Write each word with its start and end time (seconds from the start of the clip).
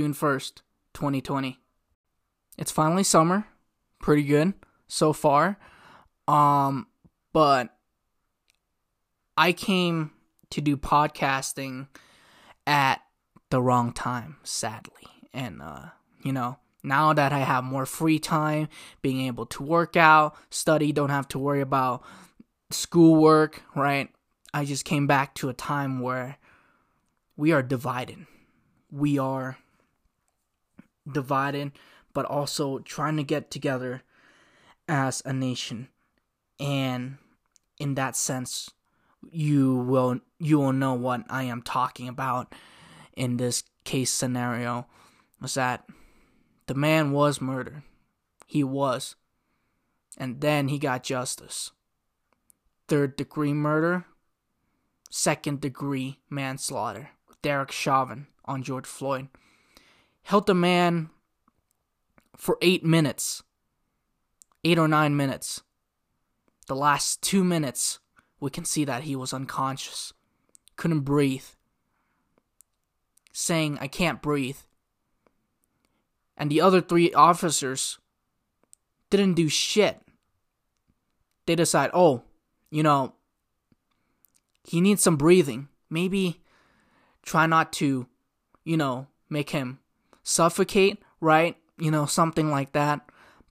June 0.00 0.14
1st, 0.14 0.62
2020. 0.94 1.58
It's 2.56 2.72
finally 2.72 3.04
summer. 3.04 3.44
Pretty 3.98 4.22
good 4.22 4.54
so 4.88 5.12
far. 5.12 5.58
Um, 6.26 6.86
but 7.34 7.76
I 9.36 9.52
came 9.52 10.12
to 10.48 10.62
do 10.62 10.78
podcasting 10.78 11.88
at 12.66 13.02
the 13.50 13.60
wrong 13.60 13.92
time, 13.92 14.38
sadly. 14.42 15.06
And, 15.34 15.60
uh, 15.60 15.90
you 16.24 16.32
know, 16.32 16.56
now 16.82 17.12
that 17.12 17.34
I 17.34 17.40
have 17.40 17.62
more 17.62 17.84
free 17.84 18.18
time, 18.18 18.68
being 19.02 19.26
able 19.26 19.44
to 19.44 19.62
work 19.62 19.98
out, 19.98 20.34
study, 20.48 20.92
don't 20.92 21.10
have 21.10 21.28
to 21.28 21.38
worry 21.38 21.60
about 21.60 22.02
schoolwork, 22.70 23.64
right? 23.76 24.08
I 24.54 24.64
just 24.64 24.86
came 24.86 25.06
back 25.06 25.34
to 25.34 25.50
a 25.50 25.52
time 25.52 26.00
where 26.00 26.38
we 27.36 27.52
are 27.52 27.62
divided. 27.62 28.24
We 28.90 29.18
are 29.18 29.58
divided, 31.10 31.72
but 32.12 32.24
also 32.26 32.78
trying 32.80 33.16
to 33.16 33.22
get 33.22 33.50
together 33.50 34.02
as 34.88 35.22
a 35.24 35.32
nation. 35.32 35.88
And 36.58 37.18
in 37.78 37.94
that 37.94 38.16
sense, 38.16 38.70
you 39.30 39.74
will 39.76 40.20
you 40.38 40.58
will 40.58 40.72
know 40.72 40.94
what 40.94 41.22
I 41.28 41.44
am 41.44 41.62
talking 41.62 42.08
about 42.08 42.54
in 43.14 43.36
this 43.36 43.64
case 43.84 44.10
scenario 44.10 44.86
was 45.40 45.54
that 45.54 45.84
the 46.66 46.74
man 46.74 47.12
was 47.12 47.40
murdered. 47.40 47.82
He 48.46 48.64
was. 48.64 49.16
And 50.16 50.40
then 50.40 50.68
he 50.68 50.78
got 50.78 51.02
justice. 51.02 51.70
Third 52.88 53.16
degree 53.16 53.52
murder, 53.52 54.06
second 55.10 55.60
degree 55.60 56.18
manslaughter. 56.28 57.10
Derek 57.42 57.70
Chauvin 57.70 58.26
on 58.44 58.62
George 58.62 58.86
Floyd. 58.86 59.28
Held 60.30 60.46
the 60.46 60.54
man 60.54 61.10
for 62.36 62.56
eight 62.62 62.84
minutes. 62.84 63.42
Eight 64.62 64.78
or 64.78 64.86
nine 64.86 65.16
minutes. 65.16 65.64
The 66.68 66.76
last 66.76 67.20
two 67.20 67.42
minutes, 67.42 67.98
we 68.38 68.48
can 68.48 68.64
see 68.64 68.84
that 68.84 69.02
he 69.02 69.16
was 69.16 69.34
unconscious. 69.34 70.12
Couldn't 70.76 71.00
breathe. 71.00 71.46
Saying, 73.32 73.78
I 73.80 73.88
can't 73.88 74.22
breathe. 74.22 74.58
And 76.36 76.48
the 76.48 76.60
other 76.60 76.80
three 76.80 77.12
officers 77.12 77.98
didn't 79.10 79.34
do 79.34 79.48
shit. 79.48 80.00
They 81.46 81.56
decide, 81.56 81.90
oh, 81.92 82.22
you 82.70 82.84
know, 82.84 83.14
he 84.62 84.80
needs 84.80 85.02
some 85.02 85.16
breathing. 85.16 85.66
Maybe 85.90 86.40
try 87.24 87.46
not 87.46 87.72
to, 87.72 88.06
you 88.62 88.76
know, 88.76 89.08
make 89.28 89.50
him 89.50 89.80
suffocate, 90.22 91.02
right? 91.20 91.56
You 91.78 91.90
know, 91.90 92.06
something 92.06 92.50
like 92.50 92.72
that. 92.72 93.00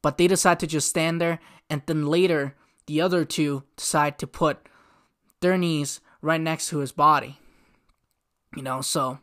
But 0.01 0.17
they 0.17 0.27
decide 0.27 0.59
to 0.61 0.67
just 0.67 0.89
stand 0.89 1.19
there, 1.19 1.39
and 1.69 1.81
then 1.85 2.07
later, 2.07 2.55
the 2.87 3.01
other 3.01 3.25
two 3.25 3.63
decide 3.75 4.17
to 4.19 4.27
put 4.27 4.67
their 5.41 5.57
knees 5.57 5.99
right 6.21 6.39
next 6.39 6.69
to 6.69 6.79
his 6.79 6.91
body. 6.91 7.37
You 8.55 8.63
know, 8.63 8.81
so 8.81 9.19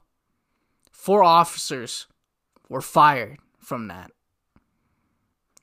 four 0.92 1.24
officers 1.24 2.06
were 2.68 2.80
fired 2.80 3.38
from 3.58 3.88
that. 3.88 4.10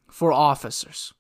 Four 0.10 0.32
officers. 0.34 1.14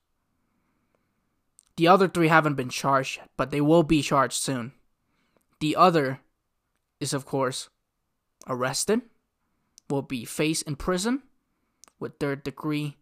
The 1.78 1.88
other 1.88 2.08
three 2.08 2.28
haven't 2.28 2.56
been 2.56 2.70
charged 2.70 3.18
yet, 3.18 3.30
but 3.38 3.50
they 3.50 3.62
will 3.62 3.84
be 3.84 4.02
charged 4.02 4.42
soon. 4.42 4.74
The 5.60 5.76
other 5.76 6.20
is, 7.00 7.14
of 7.14 7.26
course, 7.26 7.70
arrested, 8.48 9.02
will 9.94 10.02
be 10.02 10.26
faced 10.26 10.64
in 10.64 10.76
prison 10.76 11.22
with 12.00 12.18
third 12.20 12.44
degree 12.44 12.98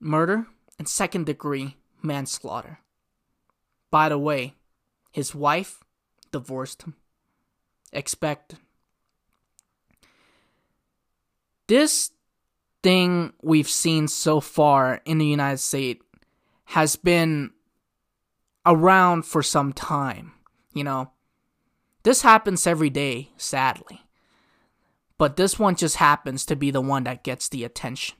murder 0.00 0.46
and 0.78 0.88
second 0.88 1.26
degree 1.26 1.76
manslaughter. 2.02 2.78
By 3.90 4.08
the 4.08 4.16
way, 4.16 4.54
his 5.12 5.34
wife 5.34 5.84
divorced 6.32 6.84
him. 6.84 6.94
Expected. 7.92 8.58
This 11.66 12.12
thing 12.82 13.34
we've 13.42 13.68
seen 13.68 14.08
so 14.08 14.40
far 14.40 15.02
in 15.04 15.18
the 15.18 15.26
United 15.26 15.58
States 15.58 16.02
has 16.64 16.96
been 16.96 17.50
around 18.64 19.26
for 19.26 19.42
some 19.42 19.74
time. 19.74 20.32
You 20.72 20.84
know, 20.84 21.10
this 22.04 22.22
happens 22.22 22.66
every 22.66 22.90
day, 22.90 23.32
sadly. 23.36 24.00
But 25.20 25.36
this 25.36 25.58
one 25.58 25.76
just 25.76 25.96
happens 25.96 26.46
to 26.46 26.56
be 26.56 26.70
the 26.70 26.80
one 26.80 27.04
that 27.04 27.22
gets 27.22 27.50
the 27.50 27.62
attention. 27.62 28.16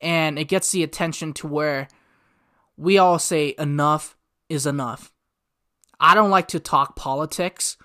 And 0.00 0.38
it 0.38 0.44
gets 0.44 0.70
the 0.70 0.84
attention 0.84 1.32
to 1.32 1.48
where 1.48 1.88
we 2.76 2.96
all 2.96 3.18
say 3.18 3.56
enough 3.58 4.16
is 4.48 4.66
enough. 4.66 5.12
I 5.98 6.14
don't 6.14 6.30
like 6.30 6.46
to 6.48 6.60
talk 6.60 6.94
politics, 6.94 7.76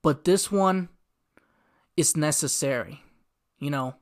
but 0.00 0.24
this 0.24 0.50
one 0.50 0.88
is 1.98 2.16
necessary. 2.16 3.02
You 3.58 3.68
know, 3.68 3.94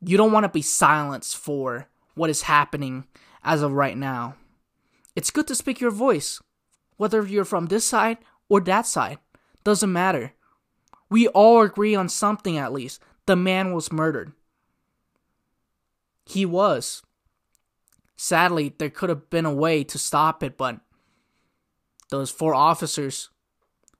you 0.00 0.16
don't 0.16 0.32
want 0.32 0.44
to 0.44 0.48
be 0.48 0.62
silenced 0.62 1.36
for 1.36 1.88
what 2.14 2.30
is 2.30 2.40
happening 2.40 3.04
as 3.44 3.60
of 3.60 3.72
right 3.72 3.98
now. 3.98 4.36
It's 5.14 5.30
good 5.30 5.46
to 5.48 5.54
speak 5.54 5.82
your 5.82 5.90
voice, 5.90 6.40
whether 6.96 7.22
you're 7.26 7.44
from 7.44 7.66
this 7.66 7.84
side 7.84 8.16
or 8.48 8.62
that 8.62 8.86
side. 8.86 9.18
Doesn't 9.62 9.92
matter. 9.92 10.32
We 11.08 11.28
all 11.28 11.62
agree 11.62 11.94
on 11.94 12.08
something 12.08 12.56
at 12.56 12.72
least. 12.72 13.00
The 13.26 13.36
man 13.36 13.72
was 13.72 13.92
murdered. 13.92 14.32
He 16.24 16.44
was. 16.44 17.02
Sadly, 18.16 18.74
there 18.78 18.90
could 18.90 19.10
have 19.10 19.30
been 19.30 19.46
a 19.46 19.52
way 19.52 19.84
to 19.84 19.98
stop 19.98 20.42
it, 20.42 20.56
but 20.56 20.80
those 22.10 22.30
four 22.30 22.54
officers 22.54 23.30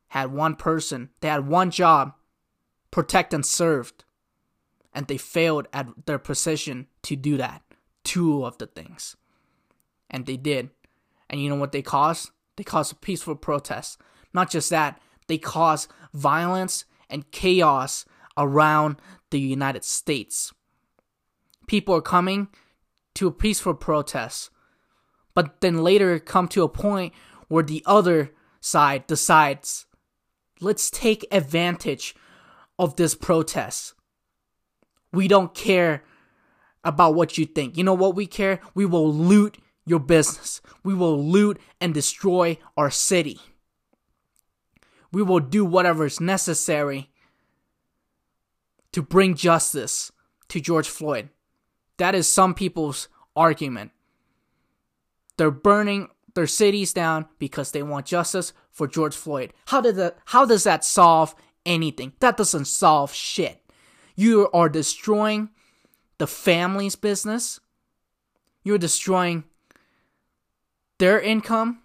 had 0.09 0.33
one 0.33 0.56
person, 0.56 1.11
they 1.21 1.28
had 1.28 1.47
one 1.47 1.71
job 1.71 2.15
protect 2.91 3.34
and 3.34 3.44
serve. 3.44 3.93
And 4.94 5.06
they 5.06 5.19
failed 5.19 5.69
at 5.75 6.06
their 6.06 6.19
position 6.19 6.87
to 7.03 7.15
do 7.15 7.37
that. 7.37 7.61
Two 8.05 8.47
of 8.47 8.56
the 8.56 8.67
things. 8.67 9.17
And 10.09 10.25
they 10.25 10.38
did. 10.38 10.71
And 11.28 11.43
you 11.43 11.50
know 11.50 11.56
what 11.56 11.73
they 11.73 11.83
caused? 11.83 12.31
They 12.56 12.65
caused 12.65 12.93
a 12.93 12.97
peaceful 12.97 13.37
protest. 13.37 14.00
Not 14.33 14.50
just 14.50 14.71
that, 14.71 14.99
they 15.27 15.37
caused 15.37 15.91
violence 16.15 16.87
and 17.09 17.31
chaos 17.31 18.05
around 18.37 18.97
the 19.31 19.41
United 19.41 19.84
States. 19.84 20.53
People 21.67 21.94
are 21.94 22.03
coming 22.03 22.49
to 23.15 23.27
a 23.27 23.33
peaceful 23.33 23.75
protest, 23.75 24.50
but 25.34 25.61
then 25.61 25.83
later 25.83 26.19
come 26.19 26.49
to 26.49 26.62
a 26.62 26.69
point 26.69 27.12
where 27.49 27.65
the 27.65 27.83
other 27.87 28.33
side 28.61 29.06
decides, 29.06 29.87
let's 30.61 30.91
take 30.91 31.27
advantage 31.31 32.15
of 32.78 32.97
this 32.97 33.15
protest. 33.15 33.94
We 35.12 35.28
don't 35.28 35.55
care 35.55 36.05
about 36.84 37.15
what 37.15 37.38
you 37.38 37.47
think. 37.47 37.77
You 37.77 37.84
know 37.84 37.94
what 37.94 38.15
we 38.15 38.27
care? 38.27 38.61
We 38.75 38.87
will 38.87 39.12
loot 39.12 39.59
your 39.87 40.00
business. 40.00 40.61
We 40.84 40.94
will 40.94 41.23
loot 41.23 41.59
and 41.81 41.94
destroy 41.94 42.59
our 42.77 42.91
city. 42.91 43.41
We 45.16 45.22
will 45.22 45.41
do 45.41 45.65
whatever 45.65 46.04
is 46.04 46.21
necessary 46.21 47.09
to 48.93 49.00
bring 49.00 49.35
justice 49.35 50.12
to 50.49 50.61
George 50.61 50.90
Floyd. 50.90 51.31
That 51.96 52.14
is 52.14 52.29
some 52.29 52.52
people's 52.52 53.08
argument. 53.35 53.93
They're 55.38 55.50
burning 55.50 56.08
their 56.35 56.46
cities 56.46 56.93
down 56.93 57.25
because 57.38 57.73
they 57.73 57.82
want 57.82 58.05
justice 58.05 58.52
for 58.70 58.87
George 58.87 59.17
Floyd. 59.17 59.55
How 59.69 59.81
did 59.81 59.96
that 59.96 60.19
how 60.26 60.44
does 60.44 60.64
that 60.64 60.85
solve 60.85 61.35
anything? 61.64 62.12
That 62.20 62.37
doesn't 62.37 62.67
solve 62.67 63.11
shit. 63.14 63.62
You 64.17 64.50
are 64.52 64.69
destroying 64.69 65.49
the 66.19 66.26
family's 66.26 66.94
business. 66.94 67.58
You're 68.64 68.76
destroying 68.76 69.44
their 70.99 71.19
income. 71.19 71.81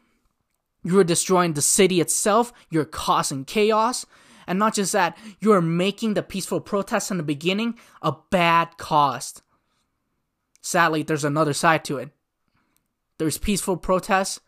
You're 0.83 1.03
destroying 1.03 1.53
the 1.53 1.61
city 1.61 2.01
itself. 2.01 2.51
You're 2.69 2.85
causing 2.85 3.45
chaos. 3.45 4.05
And 4.47 4.57
not 4.59 4.73
just 4.75 4.93
that, 4.93 5.17
you're 5.39 5.61
making 5.61 6.13
the 6.13 6.23
peaceful 6.23 6.59
protest 6.59 7.11
in 7.11 7.17
the 7.17 7.23
beginning 7.23 7.77
a 8.01 8.13
bad 8.31 8.77
cost. 8.77 9.43
Sadly, 10.61 11.03
there's 11.03 11.23
another 11.23 11.53
side 11.53 11.85
to 11.85 11.97
it. 11.97 12.09
There's 13.17 13.37
peaceful 13.37 13.77
protests, 13.77 14.39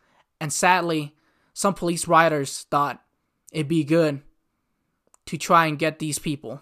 and 0.41 0.51
sadly, 0.51 1.15
some 1.53 1.75
police 1.75 2.07
rioters 2.07 2.65
thought 2.71 3.03
it'd 3.51 3.68
be 3.68 3.83
good 3.83 4.21
to 5.27 5.38
try 5.38 5.68
and 5.68 5.77
get 5.77 6.00
these 6.00 6.18
people, 6.19 6.62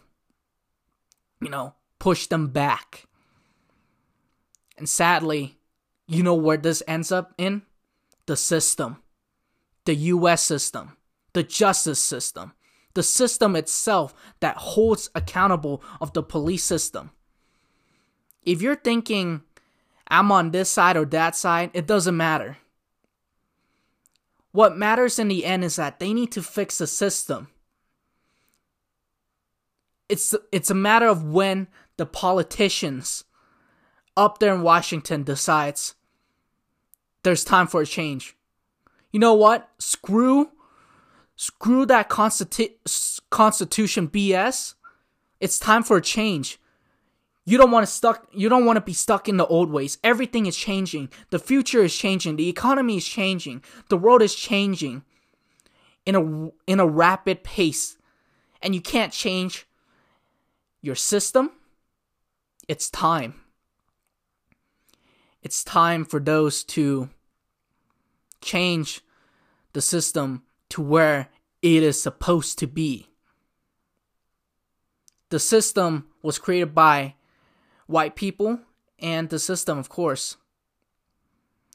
you 1.42 1.50
know, 1.50 1.74
push 2.00 2.28
them 2.28 2.50
back. 2.50 3.08
And 4.78 4.90
sadly, 4.90 5.58
you 6.06 6.22
know 6.22 6.36
where 6.36 6.58
this 6.58 6.84
ends 6.88 7.12
up 7.12 7.34
in? 7.38 7.62
The 8.26 8.36
system. 8.36 8.98
The 9.86 9.96
US 9.96 10.42
system. 10.44 10.98
The 11.34 11.44
justice 11.44 12.02
system. 12.02 12.54
The 12.94 13.04
system 13.04 13.56
itself 13.56 14.14
that 14.42 14.58
holds 14.58 15.10
accountable 15.16 15.82
of 16.00 16.14
the 16.14 16.24
police 16.24 16.64
system. 16.64 17.12
If 18.44 18.62
you're 18.62 18.76
thinking 18.76 19.42
I'm 20.08 20.32
on 20.32 20.52
this 20.52 20.70
side 20.70 20.98
or 20.98 21.06
that 21.06 21.36
side, 21.36 21.72
it 21.74 21.88
doesn't 21.88 22.18
matter. 22.18 22.58
What 24.52 24.78
matters 24.78 25.18
in 25.18 25.30
the 25.30 25.46
end 25.46 25.64
is 25.64 25.78
that 25.78 26.00
they 26.00 26.14
need 26.14 26.32
to 26.34 26.44
fix 26.44 26.78
the 26.78 26.88
system. 26.88 27.48
It's 30.10 30.36
it's 30.52 30.70
a 30.70 30.76
matter 30.76 31.08
of 31.08 31.24
when 31.24 31.68
the 31.96 32.06
politicians 32.06 33.24
up 34.18 34.40
there 34.40 34.54
in 34.54 34.62
Washington 34.62 35.24
decides 35.24 35.96
there's 37.24 37.46
time 37.46 37.68
for 37.68 37.82
a 37.82 37.86
change. 37.86 38.36
You 39.12 39.20
know 39.20 39.34
what? 39.34 39.70
Screw 39.78 40.50
screw 41.36 41.88
that 41.88 42.08
constitu- 42.08 43.20
constitution 43.32 44.08
BS. 44.08 44.76
It's 45.40 45.58
time 45.58 45.82
for 45.82 45.98
a 45.98 46.02
change. 46.02 46.60
You 47.46 47.58
don't 47.58 47.72
want 47.72 47.86
to 47.86 47.92
stuck 47.92 48.28
you 48.32 48.48
don't 48.48 48.66
want 48.66 48.78
to 48.78 48.82
be 48.82 48.94
stuck 48.94 49.28
in 49.28 49.38
the 49.38 49.48
old 49.48 49.72
ways. 49.72 49.98
Everything 50.04 50.46
is 50.46 50.56
changing. 50.56 51.10
The 51.32 51.40
future 51.40 51.84
is 51.84 51.96
changing. 51.96 52.36
The 52.36 52.48
economy 52.48 52.98
is 52.98 53.08
changing. 53.08 53.64
The 53.90 53.98
world 53.98 54.22
is 54.22 54.36
changing 54.36 55.04
in 56.06 56.16
a 56.16 56.52
in 56.72 56.80
a 56.80 56.86
rapid 56.86 57.44
pace. 57.44 57.98
And 58.62 58.76
you 58.76 58.82
can't 58.82 59.12
change 59.12 59.66
your 60.82 60.96
system. 60.96 61.52
It's 62.68 62.90
time. 62.90 63.42
It's 65.42 65.64
time 65.64 66.06
for 66.06 66.20
those 66.20 66.64
to 66.66 67.10
change 68.42 69.02
the 69.74 69.82
system 69.82 70.44
to 70.70 70.82
where 70.82 71.30
it 71.62 71.84
is 71.84 72.02
supposed 72.02 72.60
to 72.60 72.68
be. 72.68 73.08
The 75.30 75.40
system 75.40 76.08
was 76.22 76.40
created 76.40 76.76
by 76.76 77.16
white 77.88 78.16
people 78.16 78.60
and 79.00 79.30
the 79.30 79.40
system, 79.40 79.78
of 79.78 79.90
course. 79.90 80.38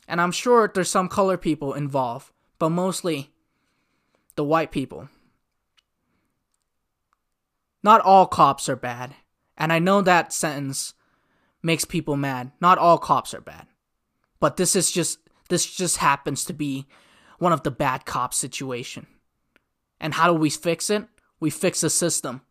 And 0.08 0.20
I'm 0.20 0.32
sure 0.32 0.70
there's 0.72 0.90
some 0.90 1.08
color 1.08 1.36
people 1.36 1.74
involved, 1.74 2.30
but 2.58 2.70
mostly 2.70 3.30
the 4.36 4.44
white 4.44 4.70
people. 4.70 5.08
Not 7.82 8.00
all 8.00 8.26
cops 8.26 8.68
are 8.68 8.76
bad. 8.76 9.14
And 9.56 9.72
I 9.72 9.78
know 9.78 10.02
that 10.02 10.32
sentence 10.32 10.94
makes 11.62 11.84
people 11.84 12.16
mad. 12.16 12.52
Not 12.60 12.78
all 12.78 12.98
cops 12.98 13.32
are 13.32 13.40
bad. 13.40 13.66
But 14.38 14.56
this 14.56 14.76
is 14.76 14.90
just 14.90 15.18
this 15.48 15.66
just 15.66 15.98
happens 15.98 16.44
to 16.44 16.52
be 16.52 16.86
one 17.38 17.52
of 17.52 17.62
the 17.62 17.70
bad 17.70 18.04
cop 18.04 18.34
situation. 18.34 19.06
And 20.00 20.14
how 20.14 20.32
do 20.32 20.38
we 20.38 20.50
fix 20.50 20.90
it? 20.90 21.06
We 21.40 21.50
fix 21.50 21.80
the 21.80 21.90
system. 21.90 22.42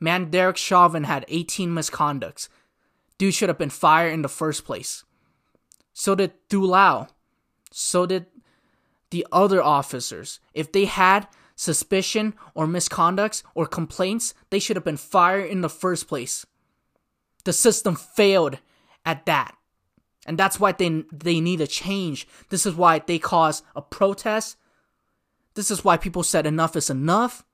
Man, 0.00 0.30
Derek 0.30 0.56
Chauvin 0.56 1.04
had 1.04 1.24
18 1.28 1.70
misconducts. 1.70 2.48
Dude 3.18 3.34
should 3.34 3.48
have 3.48 3.58
been 3.58 3.70
fired 3.70 4.12
in 4.12 4.22
the 4.22 4.28
first 4.28 4.64
place. 4.64 5.04
So 5.92 6.14
did 6.14 6.32
Tou 6.48 6.66
Thao. 6.66 7.08
So 7.70 8.06
did 8.06 8.26
the 9.10 9.26
other 9.30 9.62
officers. 9.62 10.40
If 10.54 10.72
they 10.72 10.86
had 10.86 11.28
suspicion 11.54 12.34
or 12.54 12.66
misconducts 12.66 13.42
or 13.54 13.66
complaints, 13.66 14.34
they 14.50 14.58
should 14.58 14.76
have 14.76 14.84
been 14.84 14.96
fired 14.96 15.48
in 15.50 15.60
the 15.60 15.68
first 15.68 16.08
place. 16.08 16.44
The 17.44 17.52
system 17.52 17.94
failed 17.94 18.58
at 19.04 19.26
that. 19.26 19.54
And 20.26 20.38
that's 20.38 20.60
why 20.60 20.72
they 20.72 21.04
they 21.12 21.40
need 21.40 21.60
a 21.60 21.66
change. 21.66 22.28
This 22.48 22.66
is 22.66 22.74
why 22.74 23.00
they 23.00 23.18
cause 23.18 23.62
a 23.74 23.82
protest. 23.82 24.56
This 25.54 25.70
is 25.70 25.84
why 25.84 25.96
people 25.96 26.22
said 26.22 26.46
enough 26.46 26.76
is 26.76 26.90
enough. 26.90 27.44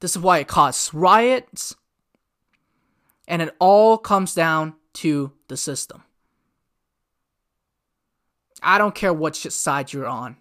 This 0.00 0.12
is 0.12 0.22
why 0.22 0.38
it 0.38 0.48
caused 0.48 0.94
riots. 0.94 1.74
And 3.26 3.42
it 3.42 3.54
all 3.58 3.98
comes 3.98 4.34
down 4.34 4.74
to 4.94 5.32
the 5.48 5.56
system. 5.56 6.02
I 8.62 8.78
don't 8.78 8.94
care 8.94 9.12
what 9.12 9.36
side 9.36 9.92
you're 9.92 10.06
on. 10.06 10.36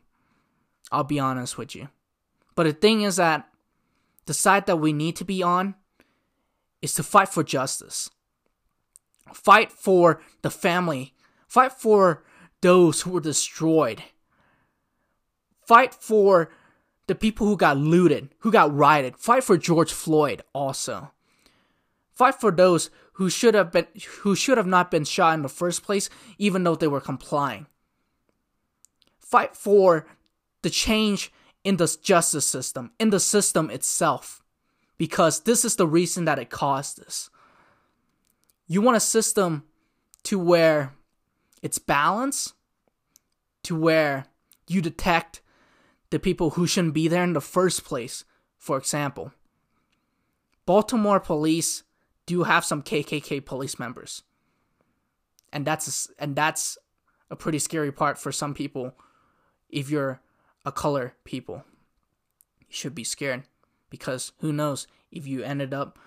I'll 0.92 1.04
be 1.04 1.20
honest 1.20 1.58
with 1.58 1.76
you. 1.76 1.90
But 2.56 2.64
the 2.64 2.74
thing 2.74 3.02
is 3.02 3.18
that 3.18 3.48
the 4.26 4.34
side 4.34 4.66
that 4.66 4.78
we 4.78 4.94
need 4.94 5.16
to 5.18 5.26
be 5.26 5.44
on 5.44 5.76
is 6.82 6.94
to 6.96 7.04
fight 7.04 7.30
for 7.30 7.44
justice. 7.44 8.10
Fight 9.34 9.72
for 9.72 10.22
the 10.42 10.50
family. 10.50 11.14
Fight 11.48 11.74
for 11.74 12.24
those 12.62 13.02
who 13.02 13.12
were 13.12 13.22
destroyed. 13.22 14.04
Fight 15.66 15.94
for 15.94 16.50
the 17.08 17.16
people 17.16 17.48
who 17.48 17.58
got 17.58 17.78
looted, 17.78 18.30
who 18.40 18.52
got 18.52 18.76
rioted. 18.76 19.18
Fight 19.18 19.44
for 19.44 19.58
George 19.58 19.92
Floyd 19.92 20.42
also. 20.54 21.12
Fight 22.14 22.36
for 22.36 22.52
those 22.52 22.90
who 23.14 23.30
should 23.30 23.54
have 23.54 23.72
been 23.72 23.88
who 24.20 24.36
should 24.36 24.58
have 24.58 24.68
not 24.68 24.92
been 24.92 25.04
shot 25.04 25.34
in 25.34 25.42
the 25.42 25.50
first 25.50 25.84
place 25.84 26.10
even 26.38 26.64
though 26.64 26.76
they 26.76 26.88
were 26.88 27.02
complying. 27.02 27.68
Fight 29.20 29.56
for 29.56 30.08
the 30.62 30.70
change 30.70 31.32
in 31.64 31.78
the 31.78 31.98
justice 32.02 32.46
system, 32.46 32.92
in 33.00 33.10
the 33.10 33.20
system 33.20 33.70
itself 33.70 34.42
because 34.98 35.42
this 35.42 35.64
is 35.64 35.76
the 35.76 35.88
reason 35.88 36.26
that 36.26 36.40
it 36.40 36.50
caused 36.50 36.98
this. 36.98 37.30
You 38.68 38.82
want 38.82 38.98
a 38.98 39.02
system 39.02 39.64
to 40.24 40.38
where 40.38 40.94
it's 41.62 41.80
balanced, 41.80 42.54
to 43.64 43.76
where 43.76 44.26
you 44.68 44.82
detect 44.82 45.42
the 46.10 46.20
people 46.20 46.52
who 46.52 46.68
shouldn't 46.68 46.94
be 46.94 47.08
there 47.08 47.24
in 47.24 47.34
the 47.34 47.42
first 47.42 47.86
place. 47.86 48.26
For 48.58 48.78
example, 48.78 49.32
Baltimore 50.66 51.22
police 51.22 51.84
do 52.26 52.44
have 52.44 52.66
some 52.66 52.84
KKK 52.84 53.46
police 53.46 53.80
members. 53.80 54.24
And 55.54 55.66
that's 55.66 56.10
a, 56.10 56.22
and 56.22 56.36
that's 56.36 56.78
a 57.32 57.36
pretty 57.36 57.60
scary 57.60 57.92
part 57.92 58.18
for 58.18 58.34
some 58.34 58.54
people 58.54 58.94
if 59.70 59.90
you're 59.90 60.22
a 60.66 60.72
color 60.72 61.16
people. 61.24 61.64
You 62.60 62.68
should 62.70 62.94
be 62.94 63.06
scared 63.06 63.44
because 63.90 64.34
who 64.40 64.52
knows 64.52 64.88
if 65.10 65.26
you 65.26 65.42
ended 65.42 65.74
up 65.74 65.98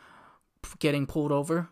getting 0.79 1.07
pulled 1.07 1.33
over 1.33 1.71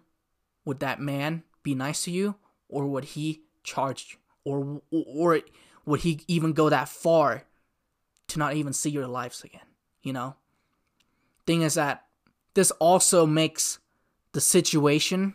would 0.69 0.81
that 0.81 1.01
man 1.01 1.43
be 1.63 1.75
nice 1.75 2.05
to 2.05 2.11
you 2.11 2.37
or 2.69 2.87
would 2.87 3.05
he 3.17 3.43
charge 3.65 4.11
you? 4.13 4.19
Or 4.45 4.83
or 4.91 5.41
would 5.87 6.01
he 6.01 6.21
even 6.29 6.53
go 6.53 6.69
that 6.69 6.89
far 6.89 7.45
to 8.29 8.39
not 8.39 8.55
even 8.55 8.73
see 8.73 8.91
your 8.91 9.07
lives 9.07 9.43
again 9.43 9.69
you 10.03 10.13
know? 10.13 10.37
Thing 11.47 11.63
is 11.63 11.75
that 11.75 12.05
this 12.55 12.71
also 12.73 13.27
makes 13.27 13.79
the 14.33 14.41
situation 14.41 15.35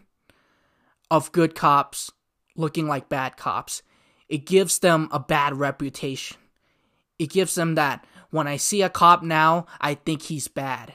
of 1.09 1.31
good 1.31 1.55
cops 1.55 2.11
looking 2.55 2.87
like 2.87 3.09
bad 3.09 3.35
cops. 3.35 3.81
It 4.29 4.45
gives 4.45 4.79
them 4.79 5.09
a 5.11 5.19
bad 5.19 5.55
reputation. 5.57 6.37
It 7.17 7.29
gives 7.29 7.55
them 7.55 7.75
that 7.75 8.05
when 8.33 8.47
i 8.47 8.57
see 8.57 8.81
a 8.81 8.89
cop 8.89 9.21
now 9.21 9.67
i 9.79 9.93
think 9.93 10.23
he's 10.23 10.47
bad 10.47 10.93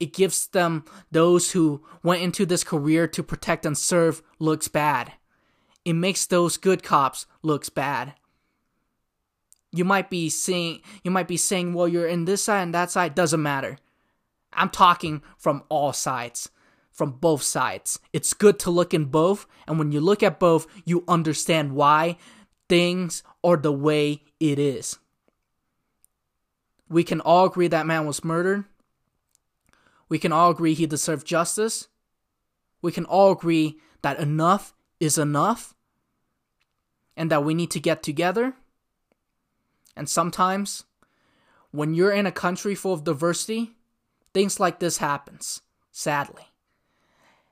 it 0.00 0.14
gives 0.14 0.46
them 0.48 0.84
those 1.12 1.52
who 1.52 1.84
went 2.02 2.22
into 2.22 2.46
this 2.46 2.64
career 2.64 3.06
to 3.06 3.22
protect 3.22 3.66
and 3.66 3.76
serve 3.76 4.22
looks 4.38 4.66
bad. 4.66 5.12
It 5.84 5.92
makes 5.92 6.26
those 6.26 6.56
good 6.56 6.82
cops 6.82 7.26
looks 7.42 7.68
bad. 7.68 8.14
You 9.72 9.84
might 9.84 10.10
be 10.10 10.28
saying 10.30 10.80
you 11.04 11.10
might 11.10 11.28
be 11.28 11.36
saying, 11.36 11.74
well, 11.74 11.86
you're 11.86 12.06
in 12.06 12.24
this 12.24 12.44
side 12.44 12.62
and 12.62 12.74
that 12.74 12.90
side, 12.90 13.14
doesn't 13.14 13.42
matter. 13.42 13.78
I'm 14.52 14.70
talking 14.70 15.22
from 15.38 15.62
all 15.68 15.92
sides, 15.92 16.50
from 16.90 17.12
both 17.12 17.42
sides. 17.42 18.00
It's 18.12 18.32
good 18.32 18.58
to 18.60 18.70
look 18.70 18.92
in 18.92 19.04
both, 19.04 19.46
and 19.68 19.78
when 19.78 19.92
you 19.92 20.00
look 20.00 20.22
at 20.24 20.40
both, 20.40 20.66
you 20.84 21.04
understand 21.06 21.72
why 21.76 22.16
things 22.68 23.22
are 23.44 23.56
the 23.56 23.72
way 23.72 24.24
it 24.40 24.58
is. 24.58 24.98
We 26.88 27.04
can 27.04 27.20
all 27.20 27.46
agree 27.46 27.68
that 27.68 27.86
man 27.86 28.06
was 28.06 28.24
murdered. 28.24 28.64
We 30.10 30.18
can 30.18 30.32
all 30.32 30.50
agree 30.50 30.74
he 30.74 30.84
deserved 30.84 31.26
justice. 31.26 31.88
We 32.82 32.92
can 32.92 33.06
all 33.06 33.32
agree 33.32 33.78
that 34.02 34.18
enough 34.18 34.74
is 34.98 35.16
enough 35.16 35.74
and 37.16 37.30
that 37.30 37.44
we 37.44 37.54
need 37.54 37.70
to 37.70 37.80
get 37.80 38.02
together. 38.02 38.54
And 39.96 40.08
sometimes, 40.08 40.84
when 41.70 41.94
you're 41.94 42.12
in 42.12 42.26
a 42.26 42.32
country 42.32 42.74
full 42.74 42.92
of 42.92 43.04
diversity, 43.04 43.72
things 44.34 44.58
like 44.58 44.80
this 44.80 44.98
happens, 44.98 45.62
sadly. 45.92 46.44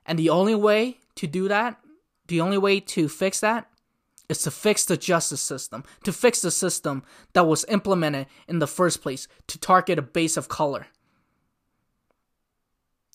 And 0.04 0.18
the 0.18 0.30
only 0.30 0.54
way 0.54 0.98
to 1.14 1.26
do 1.26 1.48
that, 1.48 1.78
the 2.26 2.40
only 2.40 2.58
way 2.58 2.80
to 2.80 3.08
fix 3.08 3.40
that 3.40 3.68
is 4.28 4.42
to 4.42 4.50
fix 4.50 4.84
the 4.84 4.96
justice 4.96 5.40
system, 5.40 5.84
to 6.04 6.12
fix 6.12 6.42
the 6.42 6.50
system 6.50 7.02
that 7.34 7.46
was 7.46 7.64
implemented 7.68 8.26
in 8.48 8.58
the 8.58 8.66
first 8.66 9.00
place 9.00 9.28
to 9.46 9.58
target 9.58 9.98
a 9.98 10.02
base 10.02 10.36
of 10.36 10.48
color. 10.48 10.86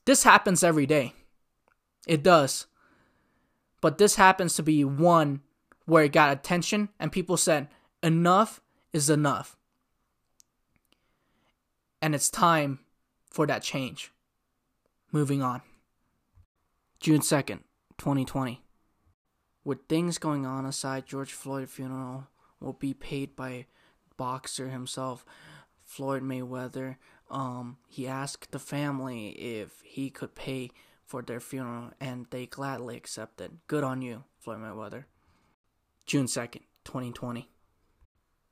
This 0.06 0.24
happens 0.24 0.64
every 0.64 0.86
day. 0.86 1.14
It 2.08 2.24
does. 2.24 2.68
But 3.82 3.98
this 3.98 4.16
happens 4.16 4.56
to 4.56 4.64
be 4.64 4.84
one 4.84 5.42
where 5.86 6.04
it 6.04 6.12
got 6.12 6.32
attention 6.32 6.90
and 7.00 7.12
people 7.12 7.38
said, 7.38 7.68
enough 8.02 8.62
is 8.92 9.10
enough. 9.10 9.58
And 12.02 12.14
it's 12.14 12.30
time 12.30 12.80
for 13.30 13.48
that 13.48 13.64
change. 13.64 14.12
Moving 15.12 15.42
on. 15.42 15.62
June 17.00 17.22
2nd, 17.22 17.60
2020. 17.98 18.62
With 19.66 19.80
things 19.88 20.18
going 20.18 20.46
on 20.46 20.66
aside, 20.66 21.06
George 21.06 21.32
Floyd 21.32 21.70
funeral 21.70 22.28
will 22.60 22.74
be 22.74 22.94
paid 22.94 23.36
by 23.36 23.68
boxer 24.18 24.70
himself, 24.70 25.26
Floyd 25.86 26.24
Mayweather. 26.24 26.98
Um, 27.34 27.78
he 27.90 28.08
asked 28.08 28.52
the 28.52 28.60
family 28.60 29.30
if 29.30 29.82
he 29.84 30.10
could 30.12 30.36
pay 30.36 30.70
for 31.04 31.22
their 31.22 31.40
funeral, 31.40 31.92
and 32.00 32.28
they 32.30 32.46
gladly 32.46 32.96
accepted. 32.96 33.58
Good 33.68 33.84
on 33.84 34.02
you, 34.02 34.24
Floyd 34.40 34.60
Mayweather. 34.60 35.06
June 36.06 36.28
2nd, 36.28 36.62
2020. 36.86 37.50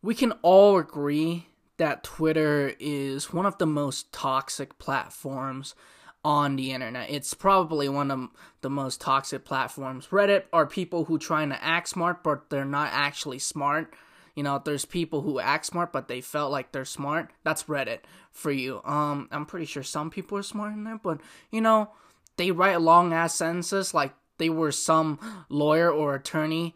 We 0.02 0.16
can 0.16 0.32
all 0.42 0.78
agree 0.80 1.48
that 1.78 2.04
Twitter 2.04 2.74
is 2.80 3.32
one 3.32 3.46
of 3.46 3.60
the 3.60 3.68
most 3.68 4.12
toxic 4.12 4.80
platforms 4.80 5.76
on 6.24 6.56
the 6.56 6.72
internet. 6.72 7.10
It's 7.10 7.34
probably 7.34 7.88
one 7.88 8.10
of 8.10 8.30
the 8.62 8.70
most 8.70 9.00
toxic 9.00 9.46
platforms. 9.46 10.08
Reddit 10.08 10.44
are 10.52 10.66
people 10.66 11.06
who 11.06 11.18
trying 11.18 11.50
to 11.50 11.64
act 11.64 11.90
smart 11.90 12.24
but 12.24 12.50
they're 12.50 12.66
not 12.66 12.90
actually 12.92 13.40
smart. 13.40 13.94
You 14.36 14.44
know, 14.44 14.62
there's 14.64 14.86
people 14.86 15.22
who 15.22 15.40
act 15.40 15.66
smart 15.66 15.92
but 15.92 16.08
they 16.08 16.22
felt 16.22 16.52
like 16.52 16.72
they're 16.72 16.86
smart. 16.86 17.32
That's 17.44 17.64
Reddit 17.64 18.00
for 18.32 18.52
you. 18.52 18.82
Um 18.84 19.28
I'm 19.32 19.46
pretty 19.46 19.66
sure 19.66 19.84
some 19.84 20.10
people 20.10 20.38
are 20.38 20.44
smart 20.44 20.74
in 20.74 20.84
there, 20.84 21.00
but 21.02 21.20
you 21.52 21.62
know, 21.62 21.92
they 22.38 22.52
write 22.52 22.82
long 22.82 23.14
ass 23.14 23.36
sentences 23.36 23.94
like 23.94 24.14
they 24.38 24.50
were 24.50 24.72
some 24.72 25.46
lawyer 25.50 25.92
or 25.92 26.16
attorney 26.16 26.76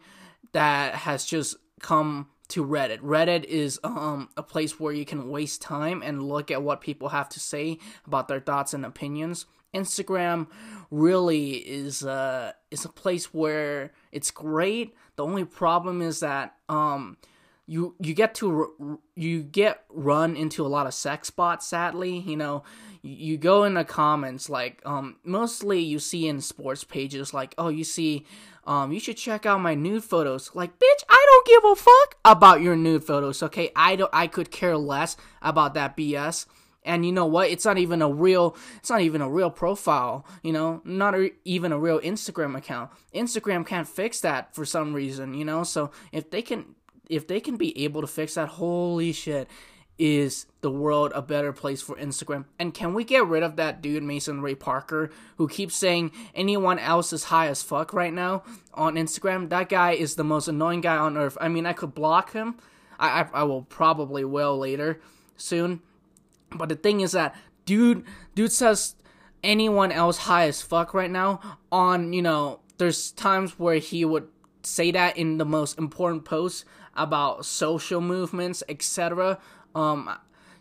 that 0.52 0.94
has 0.94 1.24
just 1.24 1.56
come 1.80 2.28
to 2.48 2.64
Reddit. 2.64 3.00
Reddit 3.00 3.44
is 3.44 3.80
um, 3.82 4.28
a 4.36 4.42
place 4.42 4.78
where 4.78 4.92
you 4.92 5.04
can 5.04 5.28
waste 5.28 5.62
time 5.62 6.02
and 6.02 6.22
look 6.22 6.50
at 6.50 6.62
what 6.62 6.80
people 6.80 7.08
have 7.08 7.28
to 7.30 7.40
say 7.40 7.78
about 8.06 8.28
their 8.28 8.40
thoughts 8.40 8.72
and 8.72 8.86
opinions. 8.86 9.46
Instagram 9.74 10.46
really 10.90 11.54
is 11.54 12.04
uh, 12.04 12.52
is 12.70 12.84
a 12.84 12.88
place 12.88 13.34
where 13.34 13.92
it's 14.12 14.30
great. 14.30 14.94
The 15.16 15.24
only 15.24 15.44
problem 15.44 16.02
is 16.02 16.20
that 16.20 16.54
um, 16.68 17.16
you 17.66 17.94
you 17.98 18.14
get 18.14 18.34
to 18.36 19.00
you 19.14 19.42
get 19.42 19.84
run 19.88 20.36
into 20.36 20.64
a 20.64 20.68
lot 20.68 20.86
of 20.86 20.94
sex 20.94 21.30
bots. 21.30 21.66
Sadly, 21.66 22.18
you 22.18 22.36
know, 22.36 22.62
you 23.02 23.36
go 23.36 23.64
in 23.64 23.74
the 23.74 23.84
comments 23.84 24.48
like 24.48 24.80
um, 24.84 25.16
mostly 25.24 25.80
you 25.80 25.98
see 25.98 26.28
in 26.28 26.40
sports 26.40 26.84
pages 26.84 27.34
like 27.34 27.54
oh 27.58 27.68
you 27.68 27.84
see 27.84 28.24
um, 28.66 28.90
you 28.90 28.98
should 28.98 29.16
check 29.16 29.46
out 29.46 29.60
my 29.60 29.74
nude 29.74 30.04
photos. 30.04 30.50
Like, 30.54 30.78
bitch, 30.78 31.04
I 31.08 31.26
don't 31.30 31.46
give 31.46 31.70
a 31.70 31.76
fuck 31.76 32.18
about 32.24 32.60
your 32.60 32.74
nude 32.74 33.04
photos. 33.04 33.42
Okay, 33.42 33.70
I 33.76 33.96
don't. 33.96 34.10
I 34.12 34.26
could 34.26 34.50
care 34.50 34.76
less 34.76 35.16
about 35.40 35.74
that 35.74 35.96
BS. 35.96 36.46
And 36.84 37.04
you 37.04 37.12
know 37.12 37.26
what? 37.26 37.50
It's 37.50 37.64
not 37.64 37.78
even 37.78 38.02
a 38.02 38.08
real. 38.08 38.56
It's 38.78 38.90
not 38.90 39.02
even 39.02 39.20
a 39.20 39.30
real 39.30 39.50
profile. 39.50 40.26
You 40.42 40.52
know, 40.52 40.82
not 40.84 41.14
a, 41.14 41.30
even 41.44 41.70
a 41.70 41.78
real 41.78 42.00
Instagram 42.00 42.56
account. 42.56 42.90
Instagram 43.14 43.64
can't 43.64 43.88
fix 43.88 44.20
that 44.20 44.54
for 44.54 44.64
some 44.64 44.92
reason. 44.92 45.34
You 45.34 45.44
know, 45.44 45.62
so 45.62 45.92
if 46.10 46.30
they 46.30 46.42
can, 46.42 46.74
if 47.08 47.26
they 47.26 47.40
can 47.40 47.56
be 47.56 47.84
able 47.84 48.00
to 48.00 48.06
fix 48.06 48.34
that, 48.34 48.48
holy 48.48 49.12
shit, 49.12 49.48
is 49.98 50.46
the 50.60 50.70
world 50.70 51.12
a 51.14 51.22
better 51.22 51.52
place 51.52 51.80
for 51.80 51.96
Instagram? 51.96 52.44
And 52.58 52.74
can 52.74 52.92
we 52.92 53.04
get 53.04 53.26
rid 53.26 53.42
of 53.42 53.56
that 53.56 53.80
dude, 53.80 54.02
Mason 54.02 54.42
Ray 54.42 54.54
Parker, 54.54 55.10
who 55.36 55.48
keeps 55.48 55.74
saying 55.74 56.12
anyone 56.34 56.78
else 56.78 57.12
is 57.12 57.24
high 57.24 57.48
as 57.48 57.62
fuck 57.62 57.92
right 57.92 58.12
now 58.12 58.42
on 58.74 58.96
Instagram? 58.96 59.48
That 59.48 59.68
guy 59.68 59.92
is 59.92 60.16
the 60.16 60.24
most 60.24 60.48
annoying 60.48 60.82
guy 60.82 60.96
on 60.96 61.16
earth. 61.16 61.38
I 61.40 61.48
mean, 61.48 61.66
I 61.66 61.72
could 61.72 61.94
block 61.94 62.32
him. 62.32 62.56
I, 62.98 63.22
I, 63.22 63.28
I 63.32 63.42
will 63.44 63.62
probably 63.62 64.24
will 64.24 64.58
later, 64.58 65.00
soon. 65.36 65.80
But 66.50 66.68
the 66.68 66.76
thing 66.76 67.00
is 67.00 67.12
that 67.12 67.34
dude, 67.64 68.04
dude 68.34 68.52
says 68.52 68.96
anyone 69.42 69.92
else 69.92 70.18
high 70.18 70.46
as 70.46 70.62
fuck 70.62 70.92
right 70.92 71.10
now 71.10 71.58
on, 71.72 72.12
you 72.12 72.22
know, 72.22 72.60
there's 72.78 73.12
times 73.12 73.58
where 73.58 73.76
he 73.76 74.04
would 74.04 74.28
say 74.62 74.90
that 74.90 75.16
in 75.16 75.38
the 75.38 75.44
most 75.44 75.78
important 75.78 76.24
posts 76.24 76.64
about 76.96 77.44
social 77.44 78.00
movements, 78.00 78.62
etc. 78.68 79.38
Um, 79.74 80.10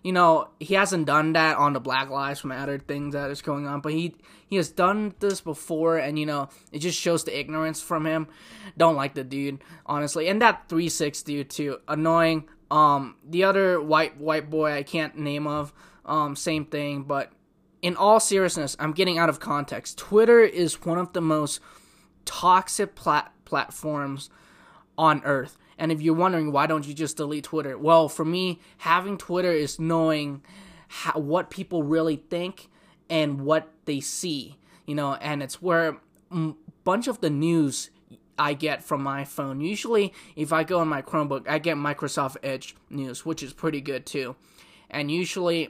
you 0.03 0.11
know, 0.11 0.49
he 0.59 0.75
hasn't 0.75 1.07
done 1.07 1.33
that 1.33 1.57
on 1.57 1.73
the 1.73 1.79
Black 1.79 2.09
Lives 2.09 2.43
Matter 2.43 2.77
thing 2.77 3.09
that 3.11 3.31
is 3.31 3.41
going 3.41 3.65
on, 3.65 3.81
but 3.81 3.91
he 3.91 4.15
he 4.47 4.55
has 4.57 4.69
done 4.69 5.15
this 5.19 5.41
before, 5.41 5.97
and 5.97 6.19
you 6.19 6.25
know, 6.27 6.49
it 6.71 6.79
just 6.79 6.99
shows 6.99 7.23
the 7.23 7.37
ignorance 7.37 7.81
from 7.81 8.05
him. 8.05 8.27
Don't 8.77 8.95
like 8.95 9.15
the 9.15 9.23
dude, 9.23 9.63
honestly, 9.85 10.27
and 10.27 10.41
that 10.41 10.69
three 10.69 10.89
six 10.89 11.23
dude 11.23 11.49
too, 11.49 11.79
annoying. 11.87 12.47
Um, 12.69 13.15
the 13.27 13.45
other 13.45 13.81
white 13.81 14.17
white 14.17 14.49
boy 14.49 14.73
I 14.73 14.83
can't 14.83 15.17
name 15.17 15.47
of, 15.47 15.73
um, 16.05 16.35
same 16.35 16.65
thing, 16.65 17.03
but 17.03 17.31
in 17.81 17.95
all 17.95 18.19
seriousness, 18.19 18.75
I'm 18.79 18.93
getting 18.93 19.17
out 19.17 19.29
of 19.29 19.39
context. 19.39 19.97
Twitter 19.97 20.41
is 20.41 20.85
one 20.85 20.97
of 20.97 21.13
the 21.13 21.21
most 21.21 21.59
toxic 22.25 22.95
plat- 22.95 23.31
platforms 23.45 24.29
on 24.97 25.21
earth. 25.23 25.57
And 25.77 25.91
if 25.91 26.01
you're 26.01 26.15
wondering 26.15 26.51
why 26.51 26.67
don't 26.67 26.87
you 26.87 26.93
just 26.93 27.17
delete 27.17 27.45
Twitter? 27.45 27.77
Well, 27.77 28.07
for 28.07 28.25
me, 28.25 28.59
having 28.77 29.17
Twitter 29.17 29.51
is 29.51 29.79
knowing 29.79 30.41
how, 30.87 31.19
what 31.19 31.49
people 31.49 31.83
really 31.83 32.15
think 32.15 32.69
and 33.09 33.41
what 33.41 33.69
they 33.85 33.99
see, 33.99 34.57
you 34.85 34.95
know, 34.95 35.15
and 35.15 35.43
it's 35.43 35.61
where 35.61 35.97
a 36.31 36.53
bunch 36.83 37.07
of 37.07 37.21
the 37.21 37.29
news 37.29 37.89
I 38.37 38.53
get 38.53 38.83
from 38.83 39.01
my 39.03 39.23
phone. 39.23 39.61
Usually, 39.61 40.13
if 40.35 40.51
I 40.51 40.63
go 40.63 40.79
on 40.79 40.87
my 40.87 41.01
Chromebook, 41.01 41.47
I 41.47 41.59
get 41.59 41.77
Microsoft 41.77 42.37
Edge 42.43 42.75
news, 42.89 43.25
which 43.25 43.41
is 43.43 43.53
pretty 43.53 43.81
good 43.81 44.05
too. 44.05 44.35
And 44.89 45.09
usually, 45.11 45.69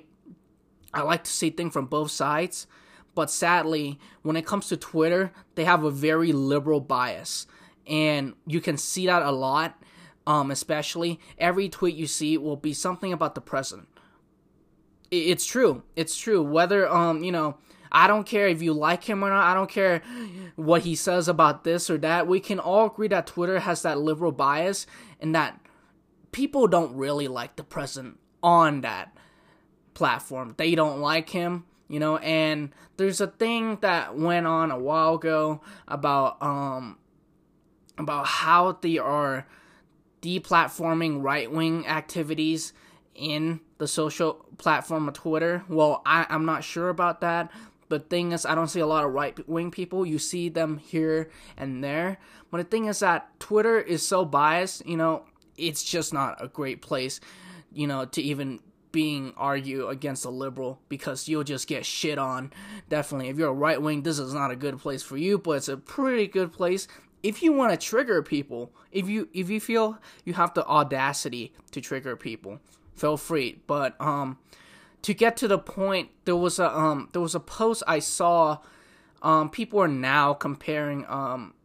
I 0.94 1.02
like 1.02 1.24
to 1.26 1.32
see 1.32 1.50
things 1.50 1.74
from 1.74 1.86
both 1.86 2.12
sides. 2.12 2.68
But 3.14 3.32
sadly, 3.32 4.00
when 4.24 4.36
it 4.36 4.46
comes 4.46 4.68
to 4.70 4.78
Twitter, 4.78 5.32
they 5.56 5.64
have 5.64 5.84
a 5.84 5.92
very 5.92 6.32
liberal 6.34 6.82
bias. 6.82 7.48
And 7.88 8.34
you 8.46 8.60
can 8.62 8.78
see 8.78 9.06
that 9.06 9.22
a 9.22 9.32
lot 9.32 9.82
um, 10.27 10.51
especially 10.51 11.20
every 11.38 11.70
tweet 11.70 11.96
you 11.96 12.08
see 12.08 12.38
will 12.38 12.55
be 12.55 12.74
something 12.74 13.13
about 13.13 13.36
the 13.36 13.41
president. 13.41 13.88
It's 15.12 15.46
true. 15.46 15.84
It's 15.96 16.17
true. 16.17 16.41
Whether 16.41 16.89
um, 16.89 17.24
you 17.24 17.32
know, 17.32 17.58
I 17.91 18.08
don't 18.08 18.25
care 18.25 18.48
if 18.48 18.62
you 18.62 18.74
like 18.74 19.03
him 19.03 19.24
or 19.24 19.29
not. 19.29 19.46
I 19.46 19.53
don't 19.53 19.70
care 19.70 20.01
what 20.55 20.82
he 20.82 20.96
says 20.96 21.27
about 21.27 21.63
this 21.63 21.89
or 21.89 21.98
that. 22.00 22.27
We 22.27 22.39
can 22.39 22.60
all 22.60 22.88
agree 22.88 23.08
that 23.10 23.27
Twitter 23.27 23.60
has 23.60 23.84
that 23.84 24.00
liberal 24.00 24.32
bias 24.32 24.88
and 25.20 25.34
that 25.36 25.60
people 26.32 26.67
don't 26.67 26.96
really 26.96 27.27
like 27.27 27.55
the 27.55 27.63
president 27.63 28.20
on 28.44 28.82
that 28.82 29.15
platform. 29.94 30.55
They 30.58 30.75
don't 30.75 31.00
like 31.00 31.29
him, 31.29 31.65
you 31.88 32.00
know, 32.00 32.17
and 32.17 32.72
there's 32.98 33.22
a 33.22 33.27
thing 33.27 33.77
that 33.82 34.17
went 34.17 34.46
on 34.46 34.72
a 34.72 34.77
while 34.77 35.15
ago 35.15 35.62
about 35.88 36.41
um 36.41 36.98
about 37.98 38.27
how 38.27 38.74
they 38.74 38.98
are 38.98 39.48
deplatforming 40.25 41.22
right 41.22 41.51
wing 41.51 41.86
activities 41.86 42.74
in 43.13 43.60
the 43.77 43.88
social 43.88 44.46
platform 44.58 45.08
of 45.08 45.13
Twitter. 45.13 45.63
Well, 45.70 46.01
I, 46.05 46.25
I'm 46.29 46.46
not 46.46 46.63
sure 46.63 46.89
about 46.89 47.22
that. 47.22 47.51
But 47.88 48.10
thing 48.10 48.32
is, 48.32 48.48
I 48.48 48.55
don't 48.55 48.67
see 48.67 48.79
a 48.79 48.88
lot 48.88 49.05
of 49.05 49.13
right 49.13 49.48
wing 49.48 49.70
people. 49.70 50.05
You 50.05 50.17
see 50.17 50.50
them 50.50 50.77
here 50.79 51.29
and 51.55 51.84
there. 51.84 52.17
But 52.50 52.58
the 52.58 52.63
thing 52.63 52.86
is 52.86 53.00
that 53.00 53.39
Twitter 53.39 53.79
is 53.79 54.05
so 54.05 54.25
biased, 54.25 54.86
you 54.88 54.98
know, 54.98 55.25
it's 55.55 55.84
just 55.84 56.12
not 56.12 56.44
a 56.44 56.48
great 56.48 56.82
place, 56.82 57.20
you 57.72 57.86
know, 57.86 58.05
to 58.05 58.22
even 58.22 58.60
being 58.91 59.34
argue 59.36 59.88
against 59.89 60.25
a 60.25 60.29
liberal 60.29 60.79
because 60.89 61.27
you'll 61.27 61.44
just 61.44 61.67
get 61.67 61.86
shit 61.86 62.17
on. 62.17 62.51
Definitely, 62.89 63.29
if 63.29 63.38
you're 63.38 63.50
a 63.50 63.53
right 63.53 63.79
wing, 63.79 64.01
this 64.01 64.17
is 64.17 64.34
not 64.34 64.51
a 64.51 64.55
good 64.55 64.79
place 64.79 65.03
for 65.03 65.17
you, 65.17 65.38
but 65.38 65.51
it's 65.51 65.67
a 65.67 65.77
pretty 65.77 66.27
good 66.27 66.51
place 66.51 66.88
if 67.25 67.41
you 67.41 67.51
want 67.51 67.72
to 67.72 67.77
trigger 67.77 68.22
people, 68.22 68.72
if 68.91 69.10
you 69.10 69.27
if 69.34 69.50
you 69.50 69.60
feel 69.60 69.98
you 70.25 70.34
have 70.34 70.53
the 70.53 70.63
audacity 70.67 71.53
to 71.72 71.82
trigger 71.82 72.15
people, 72.15 72.60
feel 72.94 73.17
free. 73.17 73.62
But 73.65 74.00
um, 74.00 74.38
to 75.01 75.13
get 75.15 75.36
to 75.38 75.48
the 75.48 75.58
point, 75.58 76.12
there 76.25 76.36
was 76.36 76.60
a 76.60 76.70
um 76.70 77.10
there 77.13 77.22
was 77.22 77.34
a 77.34 77.39
post 77.39 77.82
I 77.88 78.00
saw. 78.00 78.60
Um, 79.24 79.50
people 79.50 79.79
are 79.79 79.88
now 79.88 80.36
comparing 80.36 81.03
um 81.08 81.55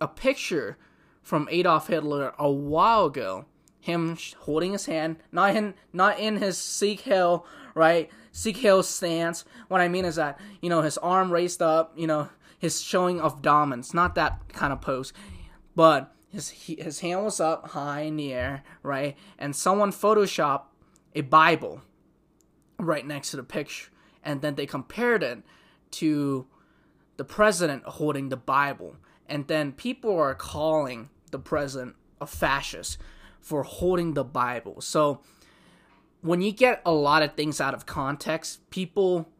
a 0.00 0.06
picture 0.06 0.78
from 1.22 1.48
Adolf 1.50 1.88
Hitler 1.88 2.32
a 2.38 2.48
while 2.48 3.06
ago, 3.06 3.46
him 3.80 4.16
holding 4.38 4.72
his 4.72 4.86
hand, 4.86 5.16
not 5.32 5.56
in 5.56 5.74
not 5.92 6.20
in 6.20 6.36
his 6.36 6.56
Sieg 6.56 7.02
Heil, 7.02 7.44
right? 7.74 8.08
Sieg 8.30 8.62
Heil 8.62 8.84
stance. 8.84 9.44
What 9.66 9.80
I 9.80 9.88
mean 9.88 10.04
is 10.04 10.14
that 10.14 10.38
you 10.60 10.70
know 10.70 10.82
his 10.82 10.98
arm 10.98 11.32
raised 11.32 11.62
up, 11.62 11.94
you 11.96 12.06
know 12.06 12.28
his 12.60 12.82
showing 12.82 13.20
of 13.20 13.40
dominance, 13.40 13.94
not 13.94 14.14
that 14.14 14.52
kind 14.52 14.72
of 14.72 14.82
pose, 14.82 15.12
but 15.74 16.14
his 16.30 16.50
his 16.50 17.00
hand 17.00 17.24
was 17.24 17.40
up 17.40 17.70
high 17.70 18.02
in 18.02 18.16
the 18.16 18.32
air, 18.32 18.62
right? 18.82 19.16
And 19.38 19.56
someone 19.56 19.90
photoshopped 19.90 20.66
a 21.14 21.22
Bible 21.22 21.80
right 22.78 23.04
next 23.04 23.30
to 23.30 23.38
the 23.38 23.42
picture, 23.42 23.90
and 24.22 24.42
then 24.42 24.54
they 24.54 24.66
compared 24.66 25.22
it 25.22 25.42
to 25.92 26.46
the 27.16 27.24
president 27.24 27.84
holding 27.84 28.28
the 28.28 28.36
Bible, 28.36 28.96
and 29.26 29.48
then 29.48 29.72
people 29.72 30.14
are 30.16 30.34
calling 30.34 31.08
the 31.30 31.38
president 31.38 31.96
a 32.20 32.26
fascist 32.26 32.98
for 33.40 33.62
holding 33.62 34.12
the 34.12 34.24
Bible. 34.24 34.82
So 34.82 35.22
when 36.20 36.42
you 36.42 36.52
get 36.52 36.82
a 36.84 36.92
lot 36.92 37.22
of 37.22 37.34
things 37.34 37.58
out 37.58 37.72
of 37.72 37.86
context, 37.86 38.68
people 38.70 39.30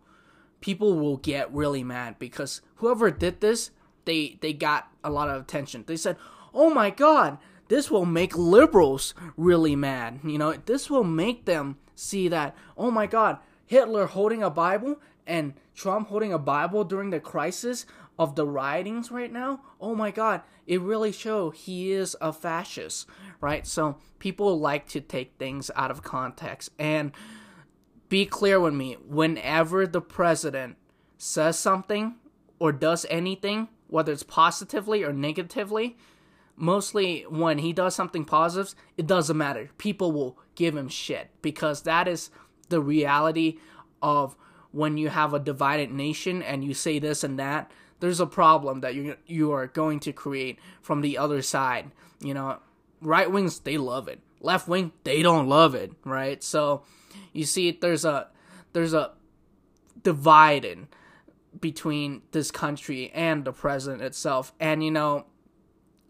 people 0.60 0.98
will 0.98 1.16
get 1.18 1.52
really 1.52 1.84
mad 1.84 2.18
because 2.18 2.60
whoever 2.80 3.10
did 3.10 3.40
this, 3.40 3.70
they 4.04 4.38
they 4.40 4.52
got 4.52 4.88
a 5.04 5.10
lot 5.10 5.28
of 5.28 5.40
attention. 5.40 5.84
They 5.86 5.96
said, 5.96 6.16
"Oh 6.52 6.70
my 6.70 6.90
god, 6.90 7.38
this 7.68 7.90
will 7.90 8.06
make 8.06 8.36
liberals 8.36 9.14
really 9.36 9.76
mad." 9.76 10.20
You 10.24 10.38
know, 10.38 10.52
this 10.52 10.90
will 10.90 11.04
make 11.04 11.44
them 11.44 11.78
see 11.94 12.28
that, 12.28 12.56
"Oh 12.76 12.90
my 12.90 13.06
god, 13.06 13.38
Hitler 13.66 14.06
holding 14.06 14.42
a 14.42 14.50
Bible 14.50 15.00
and 15.26 15.54
Trump 15.74 16.08
holding 16.08 16.32
a 16.32 16.38
Bible 16.38 16.84
during 16.84 17.10
the 17.10 17.20
crisis 17.20 17.86
of 18.18 18.34
the 18.34 18.46
riotings 18.46 19.10
right 19.10 19.32
now, 19.32 19.60
oh 19.80 19.94
my 19.94 20.10
god, 20.10 20.42
it 20.66 20.80
really 20.80 21.10
show 21.10 21.48
he 21.48 21.90
is 21.90 22.14
a 22.20 22.32
fascist, 22.32 23.06
right? 23.40 23.66
So 23.66 23.96
people 24.18 24.58
like 24.58 24.86
to 24.88 25.00
take 25.00 25.38
things 25.38 25.70
out 25.74 25.90
of 25.90 26.02
context 26.02 26.68
and 26.78 27.12
be 28.10 28.26
clear 28.26 28.60
with 28.60 28.74
me, 28.74 28.98
whenever 29.08 29.86
the 29.86 30.02
president 30.02 30.76
says 31.16 31.58
something 31.58 32.16
or 32.60 32.70
does 32.70 33.04
anything, 33.10 33.68
whether 33.88 34.12
it's 34.12 34.22
positively 34.22 35.02
or 35.02 35.12
negatively, 35.12 35.96
mostly 36.54 37.22
when 37.28 37.58
he 37.58 37.72
does 37.72 37.96
something 37.96 38.24
positive, 38.24 38.76
it 38.96 39.08
doesn't 39.08 39.36
matter. 39.36 39.70
People 39.78 40.12
will 40.12 40.38
give 40.54 40.76
him 40.76 40.88
shit 40.88 41.30
because 41.42 41.82
that 41.82 42.06
is 42.06 42.30
the 42.68 42.80
reality 42.80 43.58
of 44.00 44.36
when 44.70 44.96
you 44.96 45.08
have 45.08 45.34
a 45.34 45.40
divided 45.40 45.90
nation 45.90 46.42
and 46.42 46.62
you 46.62 46.74
say 46.74 47.00
this 47.00 47.24
and 47.24 47.38
that 47.38 47.72
there's 47.98 48.20
a 48.20 48.26
problem 48.26 48.80
that 48.80 48.94
you 48.94 49.16
you 49.26 49.52
are 49.52 49.66
going 49.66 50.00
to 50.00 50.12
create 50.12 50.58
from 50.80 51.00
the 51.00 51.18
other 51.18 51.42
side. 51.42 51.90
You 52.20 52.34
know, 52.34 52.58
right 53.00 53.30
wings 53.30 53.60
they 53.60 53.78
love 53.78 54.08
it. 54.08 54.20
Left 54.40 54.68
wing 54.68 54.92
they 55.04 55.22
don't 55.22 55.48
love 55.48 55.74
it, 55.74 55.92
right? 56.04 56.42
So 56.42 56.82
you 57.32 57.44
see 57.44 57.70
there's 57.72 58.04
a 58.04 58.28
there's 58.72 58.94
a 58.94 59.12
divided 60.02 60.86
between 61.58 62.22
this 62.32 62.50
country 62.50 63.10
and 63.12 63.44
the 63.44 63.52
president 63.52 64.02
itself 64.02 64.52
and 64.60 64.84
you 64.84 64.90
know 64.90 65.24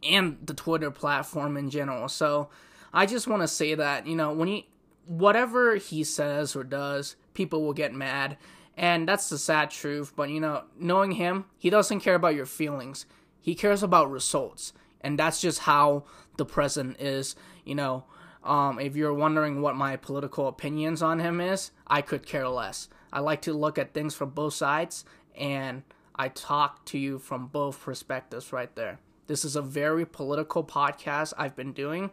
and 0.02 0.38
the 0.44 0.54
Twitter 0.54 0.90
platform 0.90 1.56
in 1.56 1.70
general. 1.70 2.08
So 2.08 2.48
I 2.92 3.06
just 3.06 3.28
want 3.28 3.42
to 3.42 3.48
say 3.48 3.74
that, 3.74 4.06
you 4.06 4.16
know, 4.16 4.32
when 4.32 4.48
he 4.48 4.68
whatever 5.06 5.76
he 5.76 6.04
says 6.04 6.54
or 6.54 6.64
does, 6.64 7.16
people 7.34 7.62
will 7.62 7.72
get 7.72 7.92
mad 7.92 8.36
and 8.76 9.06
that's 9.08 9.28
the 9.28 9.38
sad 9.38 9.70
truth. 9.70 10.14
But, 10.16 10.30
you 10.30 10.40
know, 10.40 10.64
knowing 10.78 11.12
him, 11.12 11.46
he 11.58 11.70
doesn't 11.70 12.00
care 12.00 12.14
about 12.14 12.34
your 12.34 12.46
feelings, 12.46 13.06
he 13.40 13.54
cares 13.54 13.82
about 13.82 14.10
results. 14.10 14.72
And 15.02 15.18
that's 15.18 15.40
just 15.40 15.60
how 15.60 16.04
the 16.36 16.44
president 16.44 17.00
is. 17.00 17.34
You 17.64 17.74
know, 17.74 18.04
um, 18.44 18.78
if 18.78 18.96
you're 18.96 19.14
wondering 19.14 19.62
what 19.62 19.76
my 19.76 19.96
political 19.96 20.46
opinions 20.46 21.02
on 21.02 21.18
him 21.18 21.40
is, 21.40 21.70
I 21.86 22.02
could 22.02 22.26
care 22.26 22.48
less. 22.48 22.88
I 23.12 23.20
like 23.20 23.42
to 23.42 23.52
look 23.52 23.78
at 23.78 23.92
things 23.92 24.14
from 24.14 24.30
both 24.30 24.54
sides, 24.54 25.04
and 25.36 25.82
I 26.14 26.28
talk 26.28 26.84
to 26.86 26.98
you 26.98 27.18
from 27.18 27.46
both 27.46 27.80
perspectives 27.82 28.52
right 28.52 28.74
there. 28.76 28.98
This 29.26 29.44
is 29.44 29.56
a 29.56 29.62
very 29.62 30.04
political 30.04 30.64
podcast 30.64 31.32
I've 31.38 31.56
been 31.56 31.72
doing 31.72 32.10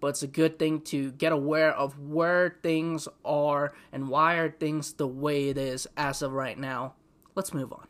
but 0.00 0.08
it's 0.08 0.22
a 0.22 0.28
good 0.28 0.58
thing 0.58 0.80
to 0.80 1.12
get 1.12 1.32
aware 1.32 1.72
of 1.72 1.98
where 1.98 2.58
things 2.62 3.08
are 3.24 3.72
and 3.92 4.08
why 4.08 4.34
are 4.34 4.50
things 4.50 4.94
the 4.94 5.06
way 5.06 5.48
it 5.48 5.58
is 5.58 5.86
as 5.96 6.22
of 6.22 6.32
right 6.32 6.58
now. 6.58 6.94
Let's 7.34 7.52
move 7.52 7.72
on. 7.72 7.86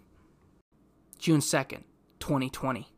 June 1.18 1.40
2nd, 1.40 1.82
2020. 2.20 2.88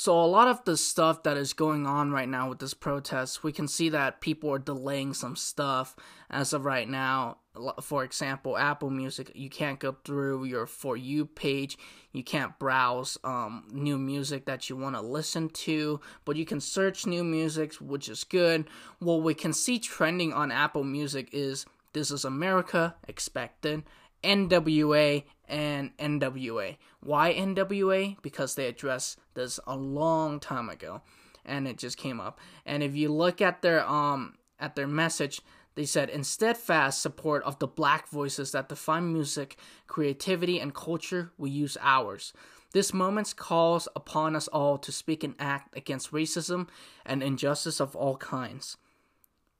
So, 0.00 0.18
a 0.18 0.24
lot 0.24 0.48
of 0.48 0.64
the 0.64 0.78
stuff 0.78 1.24
that 1.24 1.36
is 1.36 1.52
going 1.52 1.86
on 1.86 2.10
right 2.10 2.26
now 2.26 2.48
with 2.48 2.58
this 2.58 2.72
protest, 2.72 3.44
we 3.44 3.52
can 3.52 3.68
see 3.68 3.90
that 3.90 4.22
people 4.22 4.50
are 4.50 4.58
delaying 4.58 5.12
some 5.12 5.36
stuff 5.36 5.94
as 6.30 6.54
of 6.54 6.64
right 6.64 6.88
now. 6.88 7.36
For 7.82 8.02
example, 8.02 8.56
Apple 8.56 8.88
Music, 8.88 9.30
you 9.34 9.50
can't 9.50 9.78
go 9.78 9.94
through 10.02 10.44
your 10.44 10.64
For 10.64 10.96
You 10.96 11.26
page, 11.26 11.76
you 12.12 12.24
can't 12.24 12.58
browse 12.58 13.18
um, 13.24 13.68
new 13.72 13.98
music 13.98 14.46
that 14.46 14.70
you 14.70 14.76
want 14.76 14.96
to 14.96 15.02
listen 15.02 15.50
to, 15.50 16.00
but 16.24 16.36
you 16.36 16.46
can 16.46 16.62
search 16.62 17.04
new 17.04 17.22
music, 17.22 17.74
which 17.74 18.08
is 18.08 18.24
good. 18.24 18.68
What 19.00 19.22
we 19.22 19.34
can 19.34 19.52
see 19.52 19.78
trending 19.78 20.32
on 20.32 20.50
Apple 20.50 20.84
Music 20.84 21.28
is 21.32 21.66
This 21.92 22.10
is 22.10 22.24
America, 22.24 22.94
Expected, 23.06 23.82
NWA 24.24 25.24
and 25.50 25.94
NWA. 25.98 26.76
Why 27.00 27.34
NWA? 27.34 28.16
Because 28.22 28.54
they 28.54 28.66
addressed 28.66 29.18
this 29.34 29.60
a 29.66 29.76
long 29.76 30.40
time 30.40 30.70
ago 30.70 31.02
and 31.44 31.66
it 31.66 31.76
just 31.76 31.96
came 31.98 32.20
up. 32.20 32.38
And 32.64 32.82
if 32.82 32.94
you 32.94 33.12
look 33.12 33.42
at 33.42 33.60
their 33.60 33.86
um 33.86 34.36
at 34.58 34.76
their 34.76 34.86
message, 34.86 35.42
they 35.74 35.84
said 35.84 36.08
in 36.08 36.24
steadfast 36.24 37.02
support 37.02 37.42
of 37.44 37.58
the 37.58 37.66
black 37.66 38.08
voices 38.08 38.52
that 38.52 38.68
define 38.68 39.12
music, 39.12 39.56
creativity 39.86 40.60
and 40.60 40.74
culture, 40.74 41.32
we 41.36 41.50
use 41.50 41.76
ours. 41.80 42.32
This 42.72 42.94
moment 42.94 43.34
calls 43.36 43.88
upon 43.96 44.36
us 44.36 44.46
all 44.48 44.78
to 44.78 44.92
speak 44.92 45.24
and 45.24 45.34
act 45.40 45.76
against 45.76 46.12
racism 46.12 46.68
and 47.04 47.22
injustice 47.22 47.80
of 47.80 47.96
all 47.96 48.16
kinds. 48.16 48.76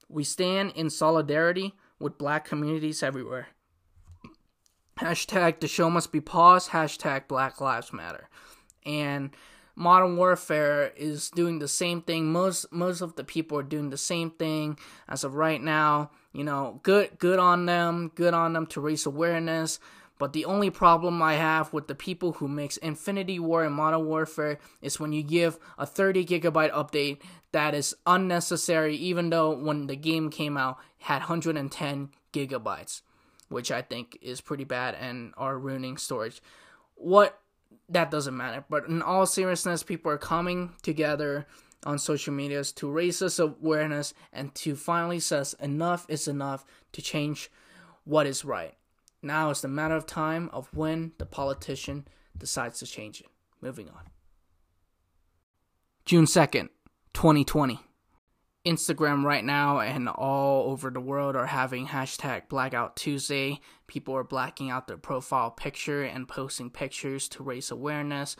We 0.07 0.23
stand 0.23 0.71
in 0.75 0.89
solidarity 0.89 1.73
with 1.99 2.17
black 2.17 2.45
communities 2.45 3.03
everywhere. 3.03 3.47
Hashtag 5.01 5.59
the 5.59 5.67
show 5.67 5.89
must 5.89 6.11
be 6.11 6.21
paused. 6.21 6.69
Hashtag 6.69 7.27
Black 7.27 7.59
Lives 7.59 7.91
Matter. 7.91 8.29
And 8.85 9.31
Modern 9.75 10.15
Warfare 10.15 10.93
is 10.95 11.31
doing 11.31 11.57
the 11.57 11.67
same 11.67 12.03
thing. 12.03 12.31
Most 12.31 12.71
most 12.71 13.01
of 13.01 13.15
the 13.15 13.23
people 13.23 13.57
are 13.57 13.63
doing 13.63 13.89
the 13.89 13.97
same 13.97 14.29
thing 14.29 14.77
as 15.09 15.23
of 15.23 15.33
right 15.33 15.59
now. 15.59 16.11
You 16.33 16.43
know, 16.43 16.81
good 16.83 17.17
good 17.17 17.39
on 17.39 17.65
them. 17.65 18.11
Good 18.13 18.35
on 18.35 18.53
them 18.53 18.67
to 18.67 18.79
raise 18.79 19.07
awareness. 19.07 19.79
But 20.19 20.33
the 20.33 20.45
only 20.45 20.69
problem 20.69 21.19
I 21.19 21.33
have 21.33 21.73
with 21.73 21.87
the 21.87 21.95
people 21.95 22.33
who 22.33 22.47
makes 22.47 22.77
Infinity 22.77 23.39
Ward 23.39 23.65
and 23.65 23.75
Modern 23.75 24.05
Warfare 24.05 24.59
is 24.79 24.99
when 24.99 25.13
you 25.13 25.23
give 25.23 25.57
a 25.79 25.87
30 25.87 26.27
gigabyte 26.27 26.71
update 26.73 27.23
that 27.53 27.73
is 27.73 27.95
unnecessary, 28.05 28.95
even 28.97 29.31
though 29.31 29.49
when 29.49 29.87
the 29.87 29.95
game 29.95 30.29
came 30.29 30.57
out 30.57 30.77
had 30.99 31.21
110 31.21 32.09
gigabytes 32.31 33.01
which 33.51 33.71
I 33.71 33.81
think 33.81 34.17
is 34.21 34.41
pretty 34.41 34.63
bad 34.63 34.95
and 34.95 35.33
are 35.37 35.59
ruining 35.59 35.97
storage. 35.97 36.41
What 36.95 37.39
that 37.89 38.09
doesn't 38.09 38.35
matter, 38.35 38.63
but 38.69 38.87
in 38.87 39.01
all 39.01 39.25
seriousness, 39.25 39.83
people 39.83 40.11
are 40.11 40.17
coming 40.17 40.73
together 40.81 41.45
on 41.85 41.97
social 41.97 42.33
medias 42.33 42.71
to 42.71 42.89
raise 42.89 43.19
this 43.19 43.39
awareness 43.39 44.13
and 44.31 44.53
to 44.55 44.75
finally 44.75 45.19
says 45.19 45.55
enough 45.59 46.05
is 46.07 46.27
enough 46.27 46.63
to 46.93 47.01
change 47.01 47.51
what 48.03 48.25
is 48.25 48.45
right. 48.45 48.75
Now 49.21 49.49
it's 49.49 49.61
the 49.61 49.67
matter 49.67 49.95
of 49.95 50.05
time 50.05 50.49
of 50.53 50.69
when 50.73 51.11
the 51.17 51.25
politician 51.25 52.07
decides 52.37 52.79
to 52.79 52.85
change 52.85 53.21
it. 53.21 53.27
Moving 53.61 53.89
on. 53.89 54.09
June 56.05 56.25
2nd, 56.25 56.69
2020. 57.13 57.79
Instagram 58.65 59.23
right 59.23 59.43
now 59.43 59.79
and 59.79 60.07
all 60.07 60.69
over 60.69 60.91
the 60.91 60.99
world 60.99 61.35
are 61.35 61.47
having 61.47 61.87
hashtag 61.87 62.47
Blackout 62.47 62.95
Tuesday. 62.95 63.59
People 63.87 64.15
are 64.15 64.23
blacking 64.23 64.69
out 64.69 64.87
their 64.87 64.97
profile 64.97 65.49
picture 65.49 66.03
and 66.03 66.27
posting 66.27 66.69
pictures 66.69 67.27
to 67.29 67.43
raise 67.43 67.71
awareness, 67.71 68.35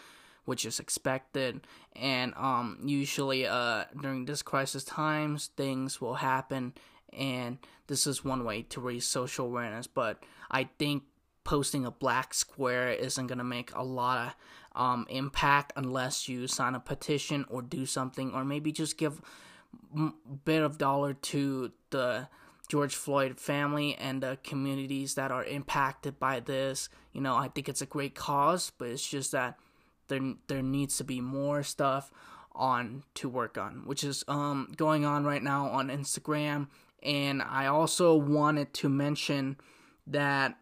which 0.45 0.63
is 0.63 0.79
expected. 0.79 1.65
And 1.95 2.33
um, 2.35 2.77
usually, 2.83 3.47
uh, 3.47 3.85
during 3.99 4.25
this 4.25 4.43
crisis 4.43 4.83
times, 4.83 5.49
things 5.57 5.99
will 5.99 6.15
happen, 6.15 6.73
and 7.11 7.57
this 7.87 8.05
is 8.05 8.23
one 8.23 8.43
way 8.45 8.61
to 8.63 8.79
raise 8.79 9.07
social 9.07 9.47
awareness. 9.47 9.87
But 9.87 10.23
I 10.51 10.69
think 10.77 11.03
posting 11.43 11.83
a 11.83 11.91
black 11.91 12.35
square 12.35 12.91
isn't 12.91 13.25
gonna 13.25 13.43
make 13.43 13.73
a 13.73 13.83
lot 13.83 14.27
of 14.27 14.79
um, 14.79 15.07
impact 15.09 15.73
unless 15.75 16.29
you 16.29 16.45
sign 16.45 16.75
a 16.75 16.79
petition 16.79 17.43
or 17.49 17.63
do 17.63 17.87
something, 17.87 18.35
or 18.35 18.45
maybe 18.45 18.71
just 18.71 18.99
give 18.99 19.19
bit 20.45 20.61
of 20.61 20.77
dollar 20.77 21.13
to 21.13 21.71
the 21.89 22.27
George 22.69 22.95
Floyd 22.95 23.37
family 23.39 23.95
and 23.95 24.23
the 24.23 24.37
communities 24.43 25.15
that 25.15 25.31
are 25.31 25.43
impacted 25.43 26.19
by 26.19 26.39
this. 26.39 26.89
You 27.11 27.21
know, 27.21 27.35
I 27.35 27.49
think 27.49 27.67
it's 27.67 27.81
a 27.81 27.85
great 27.85 28.15
cause, 28.15 28.71
but 28.77 28.87
it's 28.87 29.05
just 29.05 29.33
that 29.33 29.59
there 30.07 30.35
there 30.47 30.61
needs 30.61 30.97
to 30.97 31.03
be 31.03 31.19
more 31.19 31.63
stuff 31.63 32.11
on 32.53 33.03
to 33.15 33.29
work 33.29 33.57
on, 33.57 33.83
which 33.85 34.03
is 34.03 34.23
um 34.27 34.71
going 34.77 35.05
on 35.05 35.25
right 35.25 35.43
now 35.43 35.67
on 35.67 35.89
Instagram. 35.89 36.67
And 37.03 37.41
I 37.41 37.65
also 37.65 38.15
wanted 38.15 38.73
to 38.75 38.89
mention 38.89 39.57
that 40.07 40.57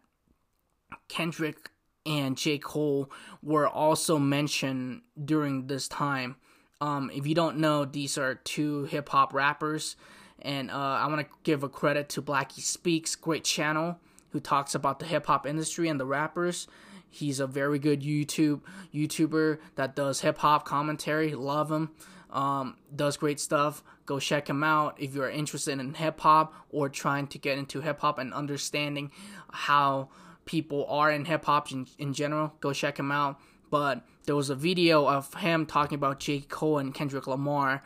Kendrick 1.08 1.70
and 2.06 2.36
J. 2.36 2.58
Cole 2.58 3.10
were 3.42 3.68
also 3.68 4.18
mentioned 4.18 5.02
during 5.22 5.66
this 5.66 5.86
time. 5.86 6.36
Um, 6.80 7.10
if 7.14 7.26
you 7.26 7.34
don't 7.34 7.58
know, 7.58 7.84
these 7.84 8.16
are 8.16 8.36
two 8.36 8.84
hip 8.84 9.08
hop 9.10 9.34
rappers, 9.34 9.96
and 10.40 10.70
uh, 10.70 10.74
I 10.74 11.06
want 11.08 11.20
to 11.20 11.26
give 11.42 11.62
a 11.62 11.68
credit 11.68 12.08
to 12.10 12.22
Blackie 12.22 12.60
Speaks, 12.60 13.14
great 13.16 13.44
channel, 13.44 13.98
who 14.30 14.40
talks 14.40 14.74
about 14.74 14.98
the 14.98 15.06
hip 15.06 15.26
hop 15.26 15.46
industry 15.46 15.88
and 15.88 16.00
the 16.00 16.06
rappers. 16.06 16.66
He's 17.10 17.40
a 17.40 17.46
very 17.46 17.78
good 17.78 18.02
YouTube 18.02 18.60
YouTuber 18.94 19.58
that 19.74 19.96
does 19.96 20.20
hip 20.20 20.38
hop 20.38 20.64
commentary. 20.64 21.34
Love 21.34 21.70
him. 21.70 21.90
Um, 22.30 22.76
does 22.94 23.16
great 23.16 23.40
stuff. 23.40 23.82
Go 24.06 24.20
check 24.20 24.48
him 24.48 24.62
out 24.62 24.96
if 25.00 25.14
you're 25.14 25.28
interested 25.28 25.78
in 25.78 25.94
hip 25.94 26.20
hop 26.20 26.54
or 26.70 26.88
trying 26.88 27.26
to 27.28 27.38
get 27.38 27.58
into 27.58 27.80
hip 27.80 28.00
hop 28.00 28.18
and 28.18 28.32
understanding 28.32 29.10
how 29.50 30.08
people 30.44 30.86
are 30.86 31.10
in 31.10 31.24
hip 31.24 31.44
hop 31.44 31.72
in, 31.72 31.88
in 31.98 32.14
general. 32.14 32.54
Go 32.60 32.72
check 32.72 32.98
him 32.98 33.10
out. 33.10 33.40
But 33.70 34.04
there 34.26 34.36
was 34.36 34.50
a 34.50 34.54
video 34.54 35.06
of 35.06 35.32
him 35.34 35.66
talking 35.66 35.96
about 35.96 36.20
J. 36.20 36.40
Cole 36.40 36.78
and 36.78 36.92
Kendrick 36.92 37.26
Lamar, 37.26 37.82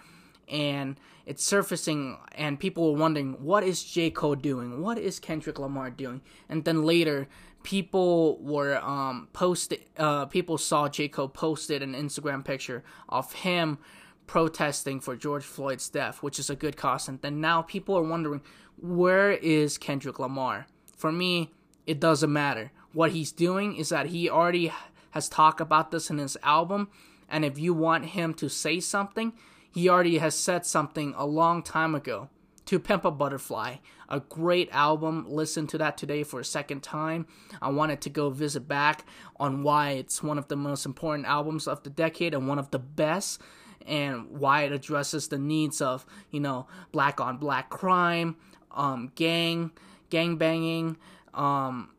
and 0.49 0.99
it's 1.27 1.45
surfacing, 1.45 2.19
and 2.33 2.59
people 2.59 2.93
were 2.93 2.99
wondering, 2.99 3.43
what 3.43 3.65
is 3.65 3.83
J. 3.85 4.11
Cole 4.11 4.35
doing? 4.35 4.83
What 4.83 4.99
is 4.99 5.19
Kendrick 5.19 5.59
Lamar 5.59 5.91
doing? 5.91 6.21
And 6.49 6.65
then 6.65 6.83
later, 6.83 7.29
people 7.63 8.39
were 8.43 8.77
um 8.85 9.27
posted 9.33 9.81
uh 9.97 10.27
people 10.27 10.59
saw 10.59 10.89
J. 10.89 11.09
Cole 11.09 11.29
posted 11.29 11.83
an 11.83 11.95
Instagram 11.95 12.45
picture 12.45 12.85
of 13.09 13.33
him 13.33 13.79
protesting 14.27 15.01
for 15.01 15.17
George 15.17 15.45
Floyd's 15.45 15.89
death, 15.89 16.23
which 16.23 16.39
is 16.39 16.51
a 16.51 16.57
good 16.57 16.77
cause. 16.77 17.09
And 17.09 17.21
then 17.23 17.41
now 17.41 17.63
people 17.63 17.97
are 17.97 18.03
wondering 18.03 18.43
where 18.81 19.33
is 19.33 19.79
Kendrick 19.79 20.19
Lamar? 20.19 20.67
For 20.97 21.11
me, 21.11 21.53
it 21.87 22.01
doesn't 22.01 22.33
matter. 22.33 22.71
What 22.93 23.13
he's 23.13 23.33
doing 23.33 23.77
is 23.77 23.89
that 23.89 24.07
he 24.07 24.29
already 24.29 24.73
has 25.15 25.29
talked 25.29 25.61
about 25.61 25.93
this 25.93 26.11
in 26.11 26.19
his 26.19 26.37
album, 26.43 26.89
and 27.29 27.45
if 27.45 27.57
you 27.57 27.73
want 27.73 28.07
him 28.07 28.35
to 28.35 28.49
say 28.49 28.81
something, 28.81 29.33
he 29.73 29.89
already 29.89 30.19
has 30.19 30.35
said 30.35 30.67
something 30.67 31.15
a 31.17 31.25
long 31.25 31.63
time 31.63 31.95
ago. 31.95 32.29
To 32.67 32.81
Pimp 32.81 33.05
a 33.05 33.13
Butterfly, 33.13 33.77
a 34.09 34.21
great 34.21 34.71
album. 34.73 35.27
Listen 35.29 35.69
to 35.69 35.79
that 35.79 35.97
today 35.97 36.25
for 36.25 36.41
a 36.41 36.45
second 36.45 36.83
time. 36.83 37.27
I 37.63 37.69
wanted 37.69 38.01
to 38.01 38.11
go 38.11 38.31
visit 38.31 38.67
back 38.67 39.05
on 39.37 39.63
why 39.63 39.91
it's 39.91 40.21
one 40.21 40.39
of 40.39 40.49
the 40.49 40.57
most 40.57 40.85
important 40.85 41.29
albums 41.29 41.69
of 41.69 41.85
the 41.85 41.91
decade 41.91 42.35
and 42.35 42.49
one 42.49 42.59
of 42.59 42.73
the 42.73 42.81
best, 42.81 43.41
and 43.87 44.31
why 44.31 44.63
it 44.63 44.73
addresses 44.73 45.29
the 45.29 45.39
needs 45.39 45.81
of 45.81 46.05
you 46.33 46.41
know 46.41 46.67
black 46.91 47.21
on 47.21 47.37
black 47.37 47.71
crime, 47.71 48.35
um, 48.73 49.13
gang, 49.15 49.71
gang 50.11 50.37
banging, 50.37 50.97
um, 51.35 51.91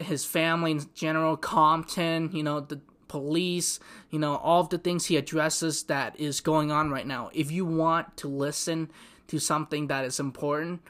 his 0.00 0.24
family 0.24 0.72
in 0.72 0.86
general, 0.94 1.36
Compton, 1.36 2.30
you 2.32 2.42
know 2.42 2.60
the 2.60 2.80
police, 3.10 3.80
you 4.10 4.20
know, 4.20 4.36
all 4.36 4.60
of 4.60 4.68
the 4.68 4.78
things 4.78 5.06
he 5.06 5.16
addresses 5.16 5.82
that 5.84 6.18
is 6.18 6.40
going 6.40 6.70
on 6.70 6.90
right 6.90 7.06
now. 7.06 7.28
If 7.34 7.50
you 7.50 7.64
want 7.64 8.16
to 8.18 8.28
listen 8.28 8.88
to 9.26 9.40
something 9.40 9.88
that 9.88 10.04
is 10.04 10.20
important, 10.20 10.80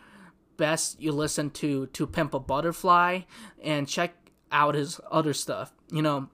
best 0.58 1.00
you 1.00 1.12
listen 1.12 1.48
to 1.50 1.86
to 1.86 2.06
Pimp 2.06 2.34
a 2.34 2.38
Butterfly 2.38 3.22
and 3.62 3.88
check 3.88 4.14
out 4.52 4.74
his 4.74 5.00
other 5.10 5.32
stuff. 5.32 5.72
You 5.90 6.02
know, 6.02 6.28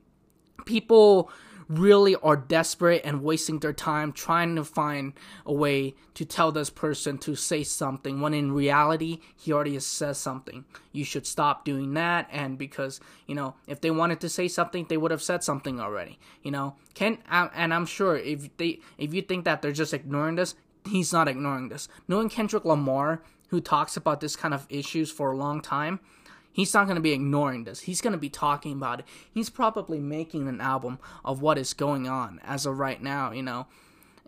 people 0.65 1.31
really 1.69 2.15
are 2.17 2.37
desperate 2.37 3.03
and 3.05 3.23
wasting 3.23 3.59
their 3.59 3.73
time 3.73 4.13
trying 4.13 4.57
to 4.57 4.65
find 4.65 5.13
a 5.45 5.53
way 5.53 5.95
to 6.15 6.25
tell 6.25 6.53
this 6.53 6.71
person 6.71 7.19
to 7.19 7.35
say 7.35 7.63
something 7.65 8.21
when 8.21 8.35
in 8.35 8.53
reality 8.53 9.21
he 9.37 9.53
already 9.53 9.79
says 9.81 10.19
something. 10.19 10.65
You 10.93 11.05
should 11.05 11.27
stop 11.27 11.65
doing 11.65 11.95
that 11.95 12.29
and 12.31 12.57
because 12.57 13.01
you 13.27 13.35
know 13.35 13.55
if 13.67 13.81
they 13.81 13.91
wanted 13.91 14.21
to 14.21 14.29
say 14.29 14.49
something 14.49 14.87
they 14.89 14.97
would 14.97 15.11
have 15.11 15.23
said 15.23 15.43
something 15.43 15.81
already 15.81 16.19
you 16.43 16.51
know? 16.51 16.77
Can 16.95 17.19
and 17.29 17.75
i'm 17.75 17.87
sure 17.87 18.17
if 18.17 18.57
they 18.57 18.81
if 18.97 19.13
you 19.13 19.23
think 19.23 19.45
that 19.45 19.61
they're 19.61 19.73
just 19.73 19.93
ignoring 19.93 20.37
this 20.37 20.55
he's 20.89 21.13
not 21.13 21.29
ignoring 21.29 21.69
this. 21.69 21.89
Knowing 22.09 22.29
kendrick 22.29 22.65
lamar 22.65 23.23
who 23.49 23.61
talks 23.61 23.97
about 23.97 24.21
this 24.21 24.37
kind 24.37 24.55
of 24.55 24.67
issues 24.69 25.11
for 25.11 25.33
a 25.33 25.37
long 25.37 25.61
time 25.61 26.01
He's 26.57 26.73
not 26.73 26.87
going 26.87 26.95
to 26.97 27.03
be 27.03 27.13
ignoring 27.13 27.65
this. 27.65 27.81
He's 27.81 28.01
going 28.01 28.15
to 28.15 28.19
be 28.19 28.31
talking 28.31 28.73
about 28.73 29.01
it. 29.01 29.07
He's 29.31 29.51
probably 29.51 30.01
making 30.01 30.49
an 30.49 30.63
album 30.63 30.99
of 31.23 31.43
what 31.43 31.59
is 31.59 31.75
going 31.75 32.09
on 32.09 32.41
as 32.43 32.65
of 32.65 32.79
right 32.79 33.03
now, 33.03 33.31
you 33.31 33.43
know. 33.43 33.67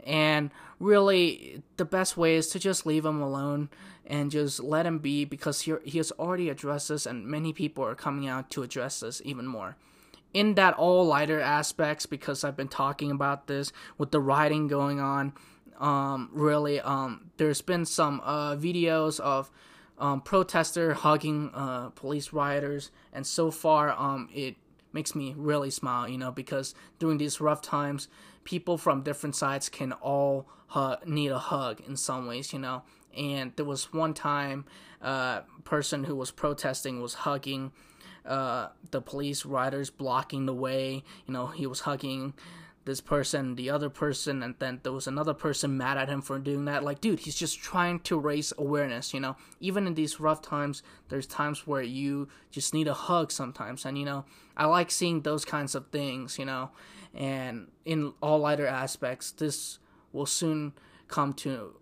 And 0.05 0.51
really, 0.79 1.63
the 1.79 1.87
best 1.87 2.19
way 2.19 2.35
is 2.35 2.49
to 2.49 2.59
just 2.59 2.85
leave 2.85 3.07
him 3.07 3.23
alone 3.23 3.71
and 4.07 4.31
just 4.31 4.61
let 4.61 4.85
him 4.85 4.99
be 4.99 5.25
because 5.25 5.63
he, 5.63 5.73
he 5.87 5.97
has 5.97 6.13
already 6.13 6.51
addressed 6.51 6.91
this, 6.91 7.07
and 7.07 7.27
many 7.27 7.55
people 7.55 7.83
are 7.83 7.95
coming 7.95 8.29
out 8.29 8.51
to 8.51 8.63
address 8.63 9.01
this 9.01 9.23
even 9.25 9.47
more. 9.47 9.79
In 10.35 10.55
that 10.57 10.75
all 10.75 11.07
lighter 11.07 11.41
aspects, 11.41 12.05
because 12.05 12.45
I've 12.45 12.59
been 12.59 12.69
talking 12.69 13.11
about 13.11 13.47
this 13.47 13.73
with 13.97 14.11
the 14.11 14.21
writing 14.21 14.69
going 14.69 15.01
on, 15.01 15.33
um, 15.81 16.29
really, 16.31 16.79
um, 16.83 17.31
there's 17.39 17.63
been 17.63 17.87
some 17.87 18.21
uh, 18.23 18.55
videos 18.55 19.19
of 19.19 19.51
um, 19.99 20.21
protester 20.21 20.95
hugging 20.95 21.51
uh, 21.55 21.91
police 21.91 22.33
rioters, 22.33 22.91
and 23.13 23.27
so 23.27 23.51
far, 23.51 23.91
um, 23.91 24.29
it 24.33 24.57
makes 24.93 25.15
me 25.15 25.35
really 25.37 25.71
smile, 25.71 26.09
you 26.09 26.19
know, 26.19 26.31
because 26.31 26.75
during 26.99 27.19
these 27.19 27.41
rough 27.41 27.61
times, 27.61 28.09
people 28.45 28.79
from 28.79 29.03
different 29.03 29.37
sides 29.37 29.69
can 29.69 29.93
all 29.93 30.47
need 31.07 31.31
a 31.31 31.39
hug 31.39 31.81
in 31.87 31.97
some 31.97 32.27
ways, 32.27 32.53
you 32.53 32.59
know. 32.59 32.83
And 33.17 33.53
there 33.57 33.65
was 33.65 33.93
one 33.93 34.15
time, 34.15 34.65
a 35.01 35.07
uh, 35.07 35.43
person 35.65 36.05
who 36.05 36.15
was 36.15 36.31
protesting 36.31 37.01
was 37.01 37.15
hugging 37.15 37.73
uh, 38.25 38.69
the 38.91 39.01
police 39.01 39.45
riders, 39.45 39.91
blocking 39.91 40.47
the 40.47 40.55
way. 40.55 41.03
You 41.27 41.33
know, 41.33 41.47
he 41.47 41.67
was 41.67 41.81
hugging 41.81 42.35
this 42.89 43.01
person, 43.03 43.55
the 43.55 43.69
other 43.69 43.91
person, 43.91 44.43
and 44.43 44.55
then 44.59 44.81
there 44.83 44.93
was 44.93 45.07
another 45.07 45.35
person 45.35 45.77
mad 45.77 45.99
at 45.99 46.09
him 46.09 46.23
for 46.23 46.39
doing 46.39 46.65
that. 46.65 46.83
Like, 46.83 47.01
dude, 47.01 47.21
he's 47.21 47.35
just 47.35 47.61
trying 47.61 48.01
to 48.01 48.19
raise 48.19 48.53
awareness, 48.57 49.13
you 49.13 49.21
know? 49.21 49.37
Even 49.61 49.87
in 49.87 49.95
these 49.95 50.19
rough 50.19 50.41
times, 50.41 50.83
there's 51.09 51.27
times 51.27 51.67
where 51.67 51.83
you 51.83 52.29
just 52.51 52.73
need 52.73 52.89
a 52.89 52.95
hug 52.95 53.31
sometimes. 53.31 53.85
And, 53.85 53.99
you 53.99 54.07
know, 54.07 54.25
I 54.57 54.65
like 54.65 54.91
seeing 54.91 55.21
those 55.21 55.45
kinds 55.45 55.75
of 55.75 55.89
things, 55.89 56.39
you 56.39 56.47
know? 56.47 56.71
And 57.15 57.69
in 57.85 58.15
all 58.23 58.39
lighter 58.39 58.67
aspects, 58.67 59.33
this 59.33 59.79
will 60.13 60.27
soon 60.27 60.73
come 61.09 61.35
to 61.35 61.77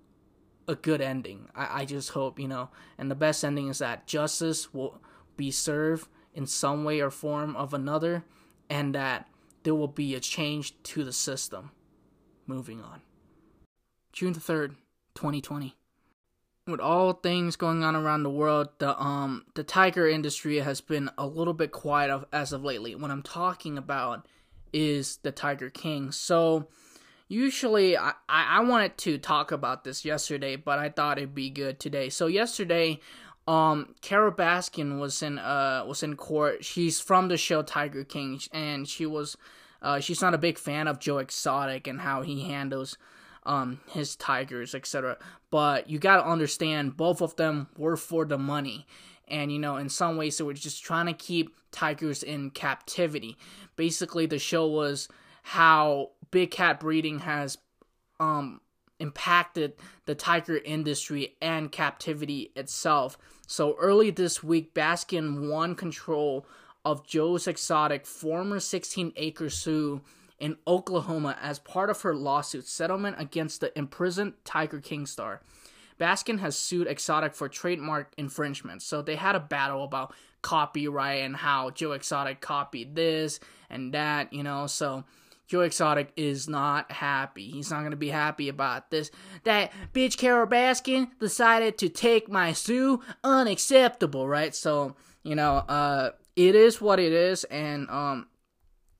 a 0.66 0.74
good 0.74 1.00
ending. 1.00 1.48
I, 1.54 1.82
I 1.82 1.84
just 1.84 2.10
hope, 2.10 2.40
you 2.40 2.48
know? 2.48 2.68
And 2.98 3.10
the 3.10 3.14
best 3.14 3.44
ending 3.44 3.68
is 3.68 3.78
that 3.78 4.08
justice 4.08 4.74
will 4.74 5.00
be 5.36 5.52
served 5.52 6.08
in 6.34 6.46
some 6.46 6.82
way 6.82 7.00
or 7.00 7.10
form 7.10 7.54
of 7.54 7.72
another, 7.72 8.24
and 8.68 8.94
that 8.94 9.28
there 9.66 9.74
will 9.74 9.88
be 9.88 10.14
a 10.14 10.20
change 10.20 10.80
to 10.84 11.02
the 11.02 11.12
system. 11.12 11.72
Moving 12.46 12.80
on. 12.80 13.02
June 14.12 14.32
the 14.32 14.38
3rd, 14.38 14.76
2020. 15.16 15.74
With 16.68 16.78
all 16.78 17.14
things 17.14 17.56
going 17.56 17.82
on 17.82 17.96
around 17.96 18.22
the 18.22 18.30
world, 18.30 18.68
the 18.78 18.96
um 18.96 19.44
the 19.56 19.64
tiger 19.64 20.06
industry 20.08 20.58
has 20.58 20.80
been 20.80 21.10
a 21.18 21.26
little 21.26 21.52
bit 21.52 21.72
quiet 21.72 22.10
of, 22.10 22.26
as 22.32 22.52
of 22.52 22.62
lately. 22.62 22.94
What 22.94 23.10
I'm 23.10 23.24
talking 23.24 23.76
about 23.76 24.28
is 24.72 25.16
the 25.24 25.32
Tiger 25.32 25.68
King. 25.68 26.12
So 26.12 26.68
usually 27.26 27.98
I, 27.98 28.12
I 28.28 28.60
wanted 28.60 28.96
to 28.98 29.18
talk 29.18 29.50
about 29.50 29.82
this 29.82 30.04
yesterday, 30.04 30.54
but 30.54 30.78
I 30.78 30.90
thought 30.90 31.18
it'd 31.18 31.34
be 31.34 31.50
good 31.50 31.80
today. 31.80 32.08
So 32.08 32.28
yesterday 32.28 33.00
um 33.46 33.94
Carole 34.00 34.32
Baskin 34.32 34.98
was 34.98 35.22
in 35.22 35.38
uh 35.38 35.84
was 35.86 36.02
in 36.02 36.16
court. 36.16 36.64
She's 36.64 37.00
from 37.00 37.28
the 37.28 37.36
show 37.36 37.62
Tiger 37.62 38.04
King 38.04 38.40
and 38.52 38.88
she 38.88 39.06
was 39.06 39.36
uh 39.82 40.00
she's 40.00 40.20
not 40.20 40.34
a 40.34 40.38
big 40.38 40.58
fan 40.58 40.88
of 40.88 40.98
Joe 40.98 41.18
Exotic 41.18 41.86
and 41.86 42.00
how 42.00 42.22
he 42.22 42.44
handles 42.44 42.98
um 43.44 43.80
his 43.90 44.16
tigers, 44.16 44.74
etc. 44.74 45.16
But 45.50 45.88
you 45.88 45.98
got 45.98 46.16
to 46.16 46.28
understand 46.28 46.96
both 46.96 47.22
of 47.22 47.36
them 47.36 47.68
were 47.76 47.96
for 47.96 48.24
the 48.24 48.38
money. 48.38 48.86
And 49.28 49.52
you 49.52 49.58
know, 49.58 49.76
in 49.76 49.88
some 49.88 50.16
ways 50.16 50.38
they 50.38 50.44
were 50.44 50.54
just 50.54 50.84
trying 50.84 51.06
to 51.06 51.12
keep 51.12 51.54
tigers 51.70 52.22
in 52.22 52.50
captivity. 52.50 53.36
Basically 53.76 54.26
the 54.26 54.38
show 54.38 54.66
was 54.66 55.08
how 55.42 56.10
big 56.32 56.50
cat 56.50 56.80
breeding 56.80 57.20
has 57.20 57.58
um 58.18 58.60
impacted 58.98 59.74
the 60.06 60.14
tiger 60.14 60.58
industry 60.64 61.36
and 61.40 61.70
captivity 61.70 62.50
itself. 62.56 63.18
So 63.46 63.76
early 63.78 64.10
this 64.10 64.42
week, 64.42 64.74
Baskin 64.74 65.48
won 65.48 65.74
control 65.74 66.46
of 66.84 67.06
Joe's 67.06 67.46
Exotic 67.46 68.06
former 68.06 68.60
16 68.60 69.12
acre 69.16 69.48
zoo 69.48 70.02
in 70.38 70.56
Oklahoma 70.66 71.36
as 71.40 71.58
part 71.58 71.90
of 71.90 72.02
her 72.02 72.14
lawsuit 72.14 72.66
settlement 72.66 73.16
against 73.18 73.60
the 73.60 73.76
imprisoned 73.78 74.34
Tiger 74.44 74.80
King 74.80 75.06
star. 75.06 75.40
Baskin 75.98 76.40
has 76.40 76.56
sued 76.56 76.86
Exotic 76.86 77.34
for 77.34 77.48
trademark 77.48 78.12
infringement. 78.18 78.82
So 78.82 79.00
they 79.00 79.16
had 79.16 79.34
a 79.34 79.40
battle 79.40 79.84
about 79.84 80.14
copyright 80.42 81.22
and 81.22 81.36
how 81.36 81.70
Joe 81.70 81.92
Exotic 81.92 82.40
copied 82.40 82.94
this 82.94 83.40
and 83.70 83.94
that, 83.94 84.32
you 84.32 84.42
know. 84.42 84.66
So 84.66 85.04
Joe 85.46 85.60
Exotic 85.60 86.12
is 86.16 86.48
not 86.48 86.90
happy. 86.90 87.50
He's 87.50 87.70
not 87.70 87.82
gonna 87.82 87.96
be 87.96 88.08
happy 88.08 88.48
about 88.48 88.90
this. 88.90 89.10
That 89.44 89.72
bitch 89.92 90.16
Carole 90.16 90.46
Baskin 90.46 91.08
decided 91.20 91.78
to 91.78 91.88
take 91.88 92.28
my 92.28 92.52
zoo. 92.52 93.00
Unacceptable, 93.22 94.26
right? 94.26 94.54
So, 94.54 94.96
you 95.22 95.34
know, 95.34 95.58
uh, 95.68 96.10
it 96.34 96.54
is 96.54 96.80
what 96.80 96.98
it 96.98 97.12
is, 97.12 97.44
and 97.44 97.88
um, 97.90 98.26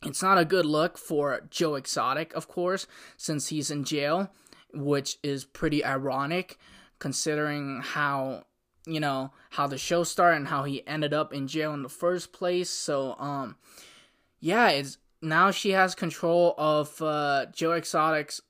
it's 0.05 0.23
not 0.23 0.39
a 0.39 0.45
good 0.45 0.67
look 0.67 0.99
for 0.99 1.43
Joe 1.51 1.75
Exotic, 1.75 2.33
of 2.35 2.49
course, 2.49 2.87
since 3.17 3.49
he's 3.49 3.71
in 3.71 3.85
jail, 3.85 4.31
which 4.73 5.19
is 5.23 5.45
pretty 5.45 5.85
ironic 5.85 6.59
considering 6.99 7.83
how 7.83 8.45
you 8.87 9.01
know 9.01 9.33
how 9.51 9.67
the 9.67 9.77
show 9.77 10.05
started 10.05 10.37
and 10.37 10.49
how 10.49 10.63
he 10.63 10.87
ended 10.87 11.13
up 11.13 11.33
in 11.33 11.49
jail 11.49 11.75
in 11.75 11.83
the 11.83 11.89
first 11.89 12.33
place. 12.33 12.71
So, 12.71 13.17
um, 13.19 13.57
yeah, 14.39 14.69
it's 14.69 14.99
now 15.23 15.51
she 15.51 15.71
has 15.71 15.95
control 15.95 16.55
of 16.59 17.01
uh, 17.01 17.47
Joe 17.53 17.73
Exotic's 17.73 18.41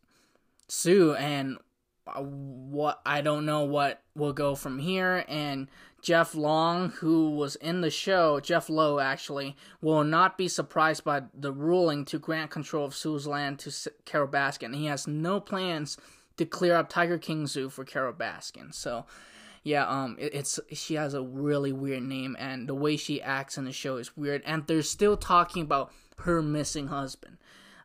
sue 0.69 1.15
and 1.15 1.59
uh, 2.07 2.23
what 2.23 3.01
I 3.07 3.21
don't 3.21 3.47
know 3.47 3.65
what 3.65 4.03
will 4.15 4.33
go 4.33 4.55
from 4.55 4.79
here. 4.79 5.25
And 5.29 5.69
Jeff 6.03 6.35
Long 6.35 6.91
who 6.91 7.31
was 7.31 7.57
in 7.57 7.81
the 7.81 7.91
show 7.91 8.41
Jeff 8.41 8.69
Lowe 8.69 9.01
actually 9.01 9.57
will 9.81 10.05
not 10.05 10.39
be 10.39 10.49
surprised 10.49 11.05
by 11.05 11.23
the 11.35 11.53
ruling 11.53 12.05
to 12.07 12.19
grant 12.19 12.51
control 12.51 12.85
of 12.85 12.95
Sue's 12.95 13.27
land 13.27 13.59
to 13.61 13.91
Carole 14.05 14.29
Baskin. 14.29 14.75
He 14.75 14.87
has 14.87 15.07
no 15.07 15.41
plans 15.41 15.97
to 16.37 16.45
clear 16.45 16.77
up 16.77 16.89
Tiger 16.89 17.19
King 17.19 17.47
Zoo 17.47 17.69
for 17.69 17.85
Carole 17.85 18.13
Baskin. 18.13 18.75
So 18.75 19.07
yeah, 19.67 19.85
um, 19.89 20.17
it, 20.21 20.33
it's 20.33 20.61
she 20.73 20.95
has 20.95 21.13
a 21.15 21.23
really 21.23 21.73
weird 21.73 22.05
name, 22.05 22.37
and 22.39 22.69
the 22.69 22.75
way 22.75 22.97
she 22.97 23.21
acts 23.21 23.59
in 23.59 23.65
the 23.65 23.73
show 23.73 23.97
is 23.97 24.17
weird. 24.17 24.43
And 24.47 24.65
they're 24.65 24.83
still 24.83 25.17
talking 25.17 25.63
about 25.63 25.91
her 26.21 26.43
missing 26.43 26.89
husband. 26.89 27.39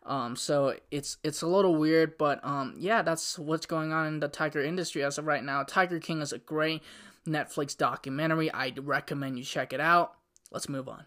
Um, 0.03 0.35
so 0.35 0.75
it's 0.89 1.17
it's 1.23 1.41
a 1.41 1.47
little 1.47 1.75
weird, 1.75 2.17
but 2.17 2.43
um, 2.43 2.75
yeah, 2.77 3.01
that's 3.01 3.37
what's 3.37 3.65
going 3.65 3.93
on 3.93 4.07
in 4.07 4.19
the 4.19 4.27
tiger 4.27 4.63
industry 4.63 5.03
as 5.03 5.17
of 5.17 5.25
right 5.25 5.43
now. 5.43 5.63
Tiger 5.63 5.99
King 5.99 6.21
is 6.21 6.33
a 6.33 6.39
great 6.39 6.81
Netflix 7.27 7.77
documentary. 7.77 8.51
I 8.51 8.73
recommend 8.81 9.37
you 9.37 9.45
check 9.45 9.73
it 9.73 9.79
out. 9.79 10.15
Let's 10.51 10.67
move 10.67 10.89
on. 10.89 11.05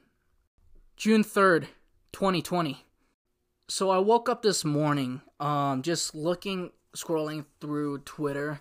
June 0.96 1.24
third, 1.24 1.68
twenty 2.12 2.40
twenty. 2.40 2.84
So 3.68 3.90
I 3.90 3.98
woke 3.98 4.28
up 4.28 4.42
this 4.42 4.64
morning, 4.64 5.22
um, 5.40 5.82
just 5.82 6.14
looking, 6.14 6.70
scrolling 6.94 7.46
through 7.60 7.98
Twitter 8.00 8.60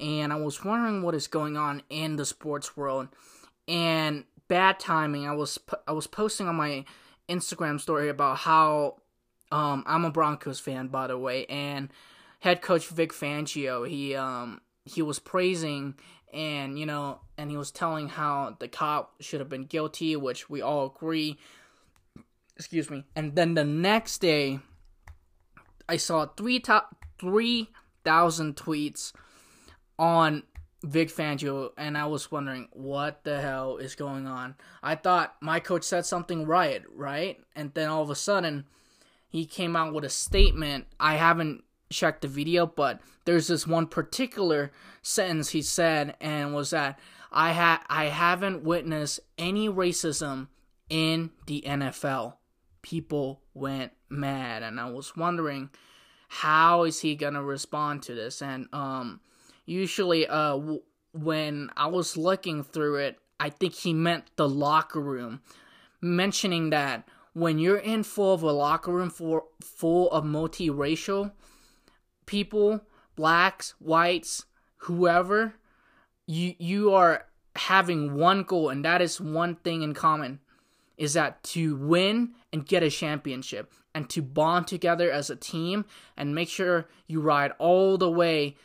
and 0.00 0.32
I 0.32 0.36
was 0.36 0.64
wondering 0.64 1.02
what 1.02 1.14
is 1.14 1.26
going 1.26 1.56
on 1.56 1.82
in 1.90 2.16
the 2.16 2.24
sports 2.24 2.76
world. 2.76 3.08
And 3.66 4.24
bad 4.48 4.78
timing. 4.78 5.26
I 5.28 5.34
was 5.34 5.58
I 5.86 5.92
was 5.92 6.06
posting 6.06 6.48
on 6.48 6.56
my 6.56 6.84
Instagram 7.28 7.80
story 7.80 8.08
about 8.08 8.38
how 8.38 8.96
um, 9.50 9.84
I'm 9.86 10.04
a 10.04 10.10
Broncos 10.10 10.60
fan, 10.60 10.88
by 10.88 11.06
the 11.06 11.18
way, 11.18 11.46
and 11.46 11.90
head 12.40 12.62
coach 12.62 12.88
Vic 12.88 13.12
Fangio 13.12 13.88
he 13.88 14.14
um, 14.14 14.60
he 14.84 15.02
was 15.02 15.18
praising 15.18 15.94
and 16.32 16.78
you 16.78 16.86
know 16.86 17.20
and 17.36 17.50
he 17.50 17.56
was 17.56 17.70
telling 17.70 18.08
how 18.08 18.56
the 18.58 18.68
cop 18.68 19.14
should 19.20 19.40
have 19.40 19.48
been 19.48 19.64
guilty, 19.64 20.16
which 20.16 20.50
we 20.50 20.60
all 20.60 20.86
agree. 20.86 21.38
Excuse 22.56 22.90
me. 22.90 23.04
And 23.14 23.36
then 23.36 23.54
the 23.54 23.64
next 23.64 24.18
day, 24.18 24.58
I 25.88 25.96
saw 25.96 26.26
three 26.26 26.60
top 26.60 26.96
three 27.20 27.70
thousand 28.04 28.56
tweets 28.56 29.12
on 29.98 30.42
Vic 30.84 31.08
Fangio, 31.08 31.70
and 31.76 31.98
I 31.98 32.06
was 32.06 32.30
wondering 32.30 32.68
what 32.72 33.24
the 33.24 33.40
hell 33.40 33.78
is 33.78 33.96
going 33.96 34.26
on. 34.26 34.54
I 34.82 34.94
thought 34.94 35.36
my 35.40 35.58
coach 35.58 35.82
said 35.82 36.06
something 36.06 36.46
right, 36.46 36.82
right? 36.94 37.38
And 37.56 37.74
then 37.74 37.88
all 37.88 38.02
of 38.02 38.10
a 38.10 38.14
sudden, 38.14 38.64
he 39.28 39.44
came 39.44 39.74
out 39.74 39.92
with 39.92 40.04
a 40.04 40.08
statement. 40.08 40.86
I 41.00 41.16
haven't 41.16 41.64
checked 41.90 42.22
the 42.22 42.28
video, 42.28 42.66
but 42.66 43.00
there's 43.24 43.48
this 43.48 43.66
one 43.66 43.86
particular 43.86 44.70
sentence 45.02 45.50
he 45.50 45.62
said, 45.62 46.16
and 46.20 46.54
was 46.54 46.70
that 46.70 46.98
I 47.32 47.52
ha- 47.52 47.84
I 47.88 48.04
haven't 48.06 48.62
witnessed 48.62 49.20
any 49.36 49.68
racism 49.68 50.48
in 50.88 51.30
the 51.46 51.62
NFL. 51.66 52.34
People 52.82 53.42
went 53.52 53.92
mad, 54.08 54.62
and 54.62 54.78
I 54.78 54.90
was 54.90 55.16
wondering 55.16 55.70
how 56.28 56.84
is 56.84 57.00
he 57.00 57.16
gonna 57.16 57.42
respond 57.42 58.02
to 58.04 58.14
this, 58.14 58.40
and 58.40 58.68
um 58.72 59.20
usually 59.68 60.26
uh 60.26 60.56
w- 60.56 60.82
when 61.12 61.70
I 61.76 61.86
was 61.86 62.16
looking 62.16 62.62
through 62.62 62.96
it, 62.96 63.18
I 63.40 63.50
think 63.50 63.74
he 63.74 63.92
meant 63.92 64.24
the 64.36 64.48
locker 64.48 65.00
room, 65.00 65.40
mentioning 66.00 66.70
that 66.70 67.08
when 67.32 67.58
you're 67.58 67.78
in 67.78 68.02
full 68.02 68.34
of 68.34 68.42
a 68.42 68.52
locker 68.52 68.92
room 68.92 69.10
for 69.10 69.44
full 69.60 70.10
of 70.10 70.24
multiracial 70.24 71.32
people, 72.26 72.80
blacks, 73.16 73.74
whites, 73.78 74.44
whoever, 74.76 75.54
you 76.26 76.54
you 76.58 76.92
are 76.92 77.26
having 77.56 78.14
one 78.14 78.42
goal 78.42 78.68
and 78.68 78.84
that 78.84 79.02
is 79.02 79.20
one 79.20 79.56
thing 79.56 79.82
in 79.82 79.92
common 79.92 80.38
is 80.96 81.14
that 81.14 81.42
to 81.42 81.76
win 81.76 82.32
and 82.52 82.66
get 82.66 82.82
a 82.82 82.90
championship 82.90 83.72
and 83.94 84.08
to 84.10 84.22
bond 84.22 84.66
together 84.66 85.10
as 85.10 85.30
a 85.30 85.36
team 85.36 85.84
and 86.16 86.34
make 86.34 86.48
sure 86.48 86.88
you 87.06 87.20
ride 87.20 87.52
all 87.58 87.98
the 87.98 88.10
way 88.10 88.56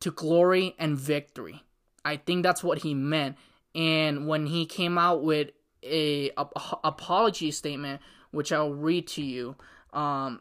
to 0.00 0.10
glory 0.10 0.74
and 0.78 0.96
victory. 0.96 1.62
I 2.04 2.16
think 2.16 2.42
that's 2.42 2.64
what 2.64 2.78
he 2.78 2.94
meant. 2.94 3.36
And 3.74 4.26
when 4.26 4.46
he 4.46 4.66
came 4.66 4.98
out 4.98 5.22
with 5.22 5.50
a, 5.82 6.30
a, 6.36 6.42
a 6.42 6.78
apology 6.84 7.50
statement, 7.50 8.00
which 8.30 8.52
I'll 8.52 8.72
read 8.72 9.06
to 9.08 9.22
you, 9.22 9.56
um, 9.92 10.40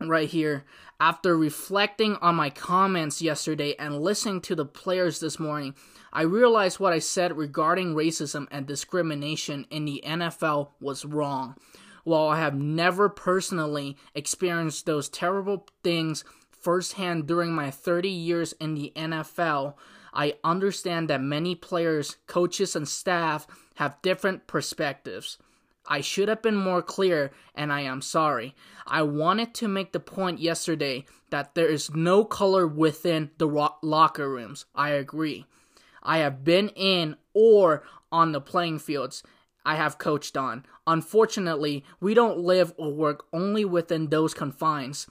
right 0.00 0.28
here. 0.28 0.64
After 1.00 1.36
reflecting 1.36 2.16
on 2.16 2.34
my 2.34 2.50
comments 2.50 3.22
yesterday 3.22 3.74
and 3.78 4.00
listening 4.00 4.40
to 4.42 4.54
the 4.54 4.64
players 4.64 5.20
this 5.20 5.38
morning, 5.38 5.74
I 6.12 6.22
realized 6.22 6.80
what 6.80 6.92
I 6.92 6.98
said 6.98 7.36
regarding 7.36 7.94
racism 7.94 8.46
and 8.50 8.66
discrimination 8.66 9.66
in 9.70 9.84
the 9.84 10.02
NFL 10.06 10.70
was 10.80 11.04
wrong. 11.04 11.56
While 12.04 12.28
I 12.28 12.38
have 12.38 12.54
never 12.54 13.08
personally 13.08 13.96
experienced 14.14 14.86
those 14.86 15.08
terrible 15.08 15.66
things 15.82 16.24
firsthand 16.66 17.28
during 17.28 17.52
my 17.52 17.70
30 17.70 18.08
years 18.08 18.52
in 18.54 18.74
the 18.74 18.92
NFL, 18.96 19.74
I 20.12 20.34
understand 20.42 21.08
that 21.08 21.22
many 21.22 21.54
players, 21.54 22.16
coaches, 22.26 22.74
and 22.74 22.88
staff 22.88 23.46
have 23.76 24.02
different 24.02 24.48
perspectives. 24.48 25.38
I 25.86 26.00
should 26.00 26.28
have 26.28 26.42
been 26.42 26.56
more 26.56 26.82
clear, 26.82 27.30
and 27.54 27.72
I 27.72 27.82
am 27.82 28.02
sorry. 28.02 28.56
I 28.84 29.02
wanted 29.02 29.54
to 29.54 29.68
make 29.68 29.92
the 29.92 30.00
point 30.00 30.40
yesterday 30.40 31.04
that 31.30 31.54
there 31.54 31.68
is 31.68 31.94
no 31.94 32.24
color 32.24 32.66
within 32.66 33.30
the 33.38 33.46
ro- 33.46 33.76
locker 33.80 34.28
rooms. 34.28 34.64
I 34.74 34.88
agree. 34.90 35.46
I 36.02 36.18
have 36.18 36.42
been 36.42 36.70
in 36.70 37.14
or 37.32 37.84
on 38.10 38.32
the 38.32 38.40
playing 38.40 38.80
fields 38.80 39.22
I 39.64 39.76
have 39.76 39.98
coached 39.98 40.36
on. 40.36 40.66
Unfortunately, 40.84 41.84
we 42.00 42.12
don't 42.12 42.38
live 42.38 42.74
or 42.76 42.92
work 42.92 43.26
only 43.32 43.64
within 43.64 44.08
those 44.08 44.34
confines 44.34 45.06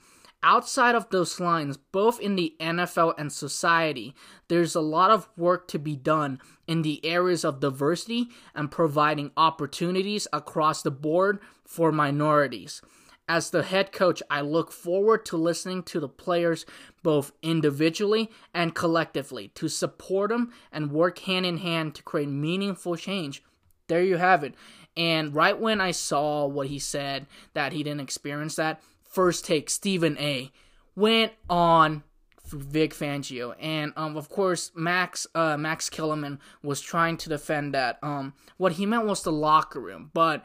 outside 0.46 0.94
of 0.94 1.10
those 1.10 1.40
lines, 1.40 1.76
both 1.76 2.20
in 2.20 2.36
the 2.36 2.54
NFL 2.60 3.14
and 3.18 3.32
society, 3.32 4.14
there's 4.46 4.76
a 4.76 4.80
lot 4.80 5.10
of 5.10 5.28
work 5.36 5.66
to 5.68 5.78
be 5.78 5.96
done 5.96 6.40
in 6.68 6.82
the 6.82 7.04
areas 7.04 7.44
of 7.44 7.58
diversity 7.58 8.28
and 8.54 8.70
providing 8.70 9.32
opportunities 9.36 10.28
across 10.32 10.82
the 10.82 10.90
board 10.92 11.40
for 11.64 11.90
minorities. 11.90 12.80
As 13.28 13.50
the 13.50 13.64
head 13.64 13.90
coach, 13.90 14.22
I 14.30 14.40
look 14.40 14.70
forward 14.70 15.26
to 15.26 15.36
listening 15.36 15.82
to 15.84 15.98
the 15.98 16.08
players 16.08 16.64
both 17.02 17.32
individually 17.42 18.30
and 18.54 18.72
collectively 18.72 19.48
to 19.56 19.66
support 19.68 20.30
them 20.30 20.52
and 20.70 20.92
work 20.92 21.18
hand 21.18 21.44
in 21.44 21.58
hand 21.58 21.96
to 21.96 22.04
create 22.04 22.28
meaningful 22.28 22.94
change. 22.94 23.42
There 23.88 24.04
you 24.04 24.16
have 24.16 24.44
it. 24.44 24.54
And 24.96 25.34
right 25.34 25.58
when 25.58 25.80
I 25.80 25.90
saw 25.90 26.46
what 26.46 26.68
he 26.68 26.78
said, 26.78 27.26
that 27.52 27.72
he 27.72 27.82
didn't 27.82 28.00
experience 28.00 28.54
that, 28.56 28.80
first 29.16 29.46
take 29.46 29.70
Stephen 29.70 30.18
A. 30.18 30.52
went 30.94 31.32
on 31.48 32.02
Vic 32.44 32.92
Fangio, 32.92 33.54
and 33.58 33.94
um, 33.96 34.14
of 34.14 34.28
course 34.28 34.72
Max 34.74 35.26
uh, 35.34 35.56
Max 35.56 35.88
Kellerman 35.88 36.38
was 36.62 36.82
trying 36.82 37.16
to 37.16 37.30
defend 37.30 37.72
that. 37.72 37.98
Um, 38.02 38.34
what 38.58 38.72
he 38.72 38.84
meant 38.84 39.06
was 39.06 39.22
the 39.22 39.32
locker 39.32 39.80
room, 39.80 40.10
but 40.12 40.44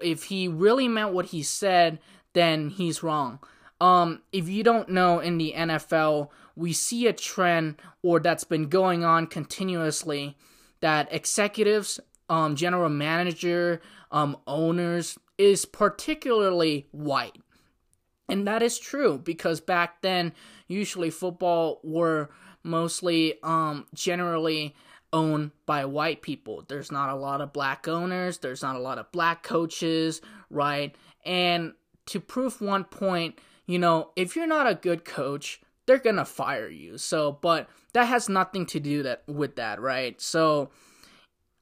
if 0.00 0.24
he 0.24 0.48
really 0.48 0.88
meant 0.88 1.12
what 1.12 1.26
he 1.26 1.42
said, 1.42 1.98
then 2.32 2.70
he's 2.70 3.02
wrong. 3.02 3.38
Um, 3.82 4.22
if 4.32 4.48
you 4.48 4.64
don't 4.64 4.88
know, 4.88 5.18
in 5.18 5.36
the 5.36 5.52
NFL, 5.54 6.30
we 6.56 6.72
see 6.72 7.06
a 7.06 7.12
trend, 7.12 7.76
or 8.02 8.18
that's 8.18 8.44
been 8.44 8.70
going 8.70 9.04
on 9.04 9.26
continuously, 9.26 10.38
that 10.80 11.12
executives, 11.12 12.00
um, 12.30 12.56
general 12.56 12.88
manager, 12.88 13.82
um, 14.10 14.38
owners 14.46 15.18
is 15.36 15.66
particularly 15.66 16.86
white. 16.92 17.36
And 18.28 18.46
that 18.46 18.62
is 18.62 18.78
true 18.78 19.18
because 19.18 19.60
back 19.60 20.02
then, 20.02 20.32
usually 20.66 21.10
football 21.10 21.80
were 21.84 22.30
mostly, 22.62 23.34
um, 23.42 23.86
generally 23.94 24.74
owned 25.12 25.52
by 25.64 25.84
white 25.84 26.22
people. 26.22 26.64
There's 26.68 26.90
not 26.90 27.10
a 27.10 27.14
lot 27.14 27.40
of 27.40 27.52
black 27.52 27.88
owners, 27.88 28.38
there's 28.38 28.62
not 28.62 28.76
a 28.76 28.80
lot 28.80 28.98
of 28.98 29.10
black 29.12 29.42
coaches, 29.42 30.20
right? 30.50 30.94
And 31.24 31.72
to 32.06 32.20
prove 32.20 32.60
one 32.60 32.84
point, 32.84 33.38
you 33.66 33.78
know, 33.78 34.10
if 34.16 34.36
you're 34.36 34.46
not 34.46 34.68
a 34.68 34.74
good 34.74 35.04
coach, 35.04 35.60
they're 35.86 35.98
gonna 35.98 36.24
fire 36.24 36.68
you. 36.68 36.98
So, 36.98 37.38
but 37.40 37.68
that 37.92 38.06
has 38.06 38.28
nothing 38.28 38.66
to 38.66 38.80
do 38.80 39.02
that 39.04 39.22
with 39.26 39.56
that, 39.56 39.80
right? 39.80 40.20
So, 40.20 40.70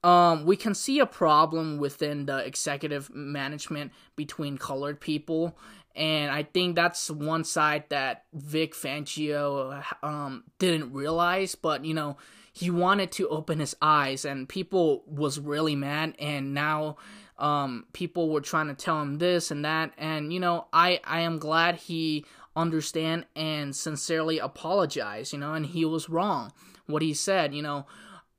um, 0.03 0.45
we 0.45 0.57
can 0.57 0.75
see 0.75 0.99
a 0.99 1.07
problem 1.07 1.79
within 1.79 2.27
the 2.27 2.39
executive 2.39 3.15
management 3.15 3.93
between 4.17 4.59
colored 4.59 5.01
people 5.01 5.57
and 5.97 6.31
I 6.31 6.43
think 6.43 6.77
that's 6.77 7.11
one 7.11 7.45
side 7.45 7.85
that 7.91 8.25
Vic 8.33 8.75
Fangio 8.75 9.83
um, 10.03 10.45
didn't 10.59 10.93
realize, 10.93 11.55
but 11.55 11.85
you 11.85 11.95
know 11.95 12.17
he 12.53 12.71
wanted 12.71 13.11
to 13.13 13.29
open 13.29 13.59
his 13.59 13.77
eyes, 13.83 14.25
and 14.25 14.49
people 14.49 15.03
was 15.07 15.39
really 15.39 15.77
mad, 15.77 16.15
and 16.19 16.55
now 16.55 16.97
um, 17.39 17.87
people 17.93 18.31
were 18.31 18.41
trying 18.41 18.69
to 18.69 18.75
tell 18.75 19.01
him 19.01 19.19
this 19.19 19.51
and 19.51 19.65
that, 19.65 19.93
and 19.99 20.33
you 20.33 20.41
know 20.41 20.67
I 20.73 21.01
I 21.05 21.21
am 21.21 21.39
glad 21.39 21.77
he 21.77 22.25
understand 22.57 23.27
and 23.35 23.75
sincerely 23.75 24.39
apologize, 24.39 25.33
you 25.33 25.39
know, 25.39 25.55
and 25.55 25.67
he 25.67 25.85
was 25.85 26.09
wrong. 26.09 26.53
What 26.87 27.03
he 27.03 27.15
said, 27.15 27.55
you 27.55 27.63
know, 27.63 27.87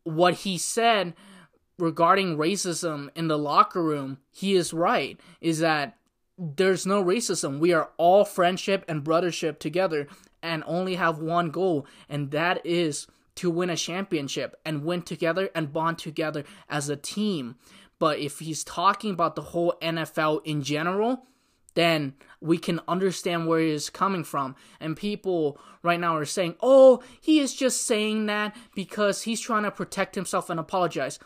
what 0.03 0.35
he 0.35 0.57
said 0.57 1.13
regarding 1.77 2.37
racism 2.37 3.09
in 3.15 3.27
the 3.27 3.37
locker 3.37 3.83
room, 3.83 4.19
he 4.31 4.55
is 4.55 4.73
right. 4.73 5.19
Is 5.41 5.59
that 5.59 5.97
there's 6.37 6.85
no 6.85 7.03
racism. 7.03 7.59
We 7.59 7.73
are 7.73 7.91
all 7.97 8.25
friendship 8.25 8.83
and 8.87 9.03
brothership 9.03 9.59
together 9.59 10.07
and 10.41 10.63
only 10.67 10.95
have 10.95 11.19
one 11.19 11.49
goal, 11.49 11.87
and 12.09 12.31
that 12.31 12.65
is 12.65 13.07
to 13.35 13.49
win 13.49 13.69
a 13.69 13.75
championship 13.75 14.55
and 14.65 14.85
win 14.85 15.01
together 15.01 15.49
and 15.55 15.73
bond 15.73 15.97
together 15.97 16.43
as 16.69 16.89
a 16.89 16.95
team. 16.95 17.55
But 17.99 18.19
if 18.19 18.39
he's 18.39 18.63
talking 18.63 19.11
about 19.11 19.35
the 19.35 19.41
whole 19.41 19.75
NFL 19.81 20.41
in 20.45 20.61
general, 20.61 21.25
then 21.73 22.13
we 22.39 22.57
can 22.57 22.79
understand 22.87 23.47
where 23.47 23.59
he 23.59 23.69
is 23.69 23.89
coming 23.89 24.23
from. 24.23 24.55
And 24.79 24.95
people 24.95 25.59
right 25.83 25.99
now 25.99 26.15
are 26.15 26.25
saying, 26.25 26.55
oh, 26.61 27.03
he 27.19 27.39
is 27.39 27.53
just 27.53 27.85
saying 27.85 28.25
that 28.27 28.55
because 28.73 29.23
he's 29.23 29.41
trying 29.41 29.63
to 29.63 29.71
protect 29.71 30.15
himself 30.15 30.49
and 30.49 30.59
apologize 30.59 31.19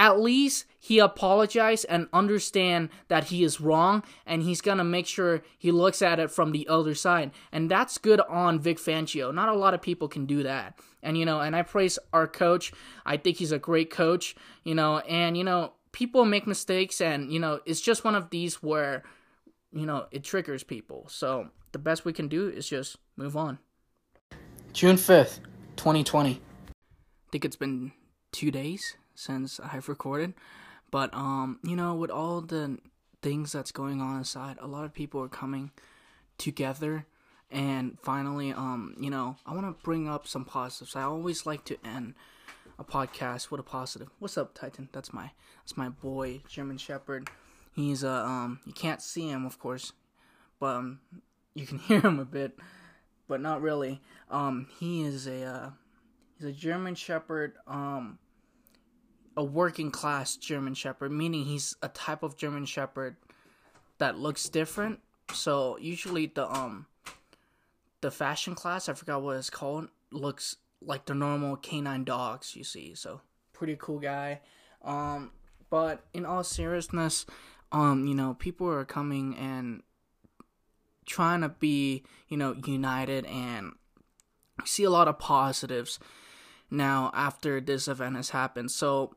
at 0.00 0.18
least 0.18 0.64
he 0.78 0.98
apologized 0.98 1.84
and 1.90 2.08
understand 2.10 2.88
that 3.08 3.24
he 3.24 3.44
is 3.44 3.60
wrong 3.60 4.02
and 4.24 4.42
he's 4.42 4.62
gonna 4.62 4.82
make 4.82 5.06
sure 5.06 5.42
he 5.58 5.70
looks 5.70 6.00
at 6.00 6.18
it 6.18 6.30
from 6.30 6.52
the 6.52 6.66
other 6.68 6.94
side. 6.94 7.32
And 7.52 7.70
that's 7.70 7.98
good 7.98 8.18
on 8.20 8.60
Vic 8.60 8.78
Fangio. 8.78 9.32
Not 9.32 9.50
a 9.50 9.54
lot 9.54 9.74
of 9.74 9.82
people 9.82 10.08
can 10.08 10.24
do 10.24 10.42
that. 10.42 10.78
And 11.02 11.18
you 11.18 11.26
know 11.26 11.40
and 11.40 11.54
I 11.54 11.60
praise 11.60 11.98
our 12.14 12.26
coach. 12.26 12.72
I 13.04 13.18
think 13.18 13.36
he's 13.36 13.52
a 13.52 13.58
great 13.58 13.90
coach 13.90 14.34
you 14.64 14.74
know 14.74 15.00
and 15.00 15.36
you 15.36 15.44
know 15.44 15.74
people 15.92 16.24
make 16.24 16.46
mistakes 16.46 17.02
and 17.02 17.30
you 17.30 17.38
know 17.38 17.60
it's 17.66 17.82
just 17.82 18.02
one 18.02 18.14
of 18.14 18.30
these 18.30 18.62
where 18.62 19.02
you 19.70 19.84
know 19.84 20.06
it 20.10 20.24
triggers 20.24 20.64
people. 20.64 21.04
So 21.10 21.50
the 21.72 21.78
best 21.78 22.06
we 22.06 22.14
can 22.14 22.26
do 22.26 22.48
is 22.48 22.66
just 22.66 22.96
move 23.16 23.36
on. 23.36 23.58
June 24.72 24.96
5th 24.96 25.40
2020 25.76 26.40
I 26.40 26.72
think 27.30 27.44
it's 27.44 27.56
been 27.56 27.92
2 28.32 28.50
days 28.50 28.96
since 29.20 29.60
I've 29.60 29.88
recorded. 29.88 30.34
But 30.90 31.12
um, 31.14 31.58
you 31.62 31.76
know, 31.76 31.94
with 31.94 32.10
all 32.10 32.40
the 32.40 32.78
things 33.22 33.52
that's 33.52 33.72
going 33.72 34.00
on 34.00 34.16
inside, 34.16 34.56
a 34.60 34.66
lot 34.66 34.84
of 34.84 34.94
people 34.94 35.22
are 35.22 35.28
coming 35.28 35.70
together 36.38 37.06
and 37.50 37.98
finally 38.02 38.52
um, 38.52 38.94
you 38.98 39.10
know, 39.10 39.36
I 39.44 39.54
want 39.54 39.66
to 39.66 39.84
bring 39.84 40.08
up 40.08 40.26
some 40.26 40.44
positives. 40.44 40.96
I 40.96 41.02
always 41.02 41.46
like 41.46 41.64
to 41.66 41.76
end 41.84 42.14
a 42.78 42.84
podcast 42.84 43.50
with 43.50 43.60
a 43.60 43.64
positive. 43.64 44.08
What's 44.18 44.38
up, 44.38 44.54
Titan? 44.54 44.88
That's 44.92 45.12
my 45.12 45.32
that's 45.62 45.76
my 45.76 45.90
boy, 45.90 46.40
German 46.48 46.78
Shepherd. 46.78 47.28
He's 47.72 48.02
a 48.02 48.10
uh, 48.10 48.24
um 48.24 48.60
you 48.64 48.72
can't 48.72 49.02
see 49.02 49.28
him 49.28 49.44
of 49.44 49.58
course, 49.58 49.92
but 50.58 50.76
um 50.76 51.00
you 51.54 51.66
can 51.66 51.78
hear 51.88 52.00
him 52.00 52.18
a 52.18 52.24
bit, 52.24 52.58
but 53.28 53.40
not 53.40 53.60
really. 53.60 54.00
Um 54.30 54.66
he 54.78 55.02
is 55.02 55.26
a 55.26 55.44
uh 55.44 55.70
he's 56.38 56.48
a 56.48 56.52
German 56.52 56.94
Shepherd 56.94 57.54
um 57.66 58.18
a 59.40 59.42
working 59.42 59.90
class 59.90 60.36
German 60.36 60.74
Shepherd, 60.74 61.10
meaning 61.12 61.46
he's 61.46 61.74
a 61.82 61.88
type 61.88 62.22
of 62.22 62.36
German 62.36 62.66
Shepherd 62.66 63.16
that 63.96 64.18
looks 64.18 64.50
different. 64.50 65.00
So 65.32 65.78
usually 65.78 66.26
the 66.26 66.46
um 66.46 66.84
the 68.02 68.10
fashion 68.10 68.54
class, 68.54 68.90
I 68.90 68.92
forgot 68.92 69.22
what 69.22 69.38
it's 69.38 69.48
called, 69.48 69.88
looks 70.12 70.56
like 70.82 71.06
the 71.06 71.14
normal 71.14 71.56
canine 71.56 72.04
dogs 72.04 72.54
you 72.54 72.64
see. 72.64 72.94
So 72.94 73.22
pretty 73.54 73.78
cool 73.80 73.98
guy. 73.98 74.40
Um 74.84 75.30
but 75.70 76.04
in 76.12 76.26
all 76.26 76.44
seriousness, 76.44 77.24
um, 77.72 78.06
you 78.06 78.14
know, 78.14 78.34
people 78.34 78.68
are 78.68 78.84
coming 78.84 79.34
and 79.36 79.82
trying 81.06 81.40
to 81.40 81.48
be, 81.48 82.04
you 82.28 82.36
know, 82.36 82.56
united 82.66 83.24
and 83.24 83.72
see 84.66 84.84
a 84.84 84.90
lot 84.90 85.08
of 85.08 85.18
positives 85.18 85.98
now 86.70 87.10
after 87.14 87.58
this 87.58 87.88
event 87.88 88.16
has 88.16 88.30
happened. 88.30 88.70
So 88.70 89.14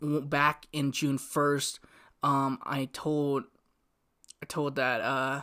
back 0.00 0.66
in 0.72 0.92
June 0.92 1.18
first, 1.18 1.80
um, 2.22 2.58
I 2.62 2.88
told 2.92 3.44
I 4.42 4.46
told 4.46 4.76
that 4.76 5.00
uh, 5.00 5.42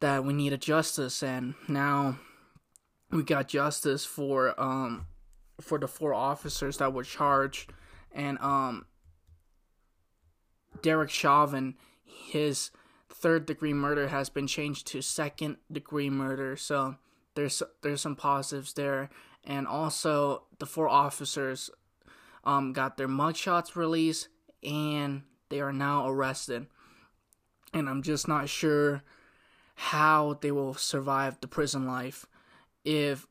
that 0.00 0.24
we 0.24 0.32
needed 0.32 0.60
justice, 0.60 1.22
and 1.22 1.54
now 1.68 2.18
we 3.10 3.22
got 3.22 3.48
justice 3.48 4.04
for 4.04 4.58
um 4.60 5.06
for 5.60 5.78
the 5.78 5.88
four 5.88 6.12
officers 6.14 6.78
that 6.78 6.92
were 6.92 7.04
charged, 7.04 7.72
and 8.12 8.38
um 8.40 8.86
Derek 10.82 11.10
Chauvin, 11.10 11.74
his 12.04 12.70
third 13.08 13.46
degree 13.46 13.72
murder 13.72 14.08
has 14.08 14.28
been 14.28 14.46
changed 14.46 14.86
to 14.88 15.00
second 15.00 15.56
degree 15.70 16.10
murder. 16.10 16.56
So 16.56 16.96
there's 17.34 17.62
there's 17.82 18.00
some 18.00 18.16
positives 18.16 18.74
there, 18.74 19.08
and 19.44 19.66
also 19.66 20.44
the 20.58 20.66
four 20.66 20.88
officers 20.88 21.70
um, 22.44 22.72
got 22.72 22.96
their 22.96 23.08
mugshots 23.08 23.76
released 23.76 24.28
and 24.62 25.22
they 25.48 25.60
are 25.60 25.72
now 25.72 26.08
arrested. 26.08 26.66
And 27.72 27.88
I'm 27.88 28.02
just 28.02 28.28
not 28.28 28.48
sure 28.48 29.02
how 29.74 30.38
they 30.40 30.50
will 30.50 30.74
survive 30.74 31.40
the 31.40 31.48
prison 31.48 31.86
life 31.86 32.26
if 32.84 33.26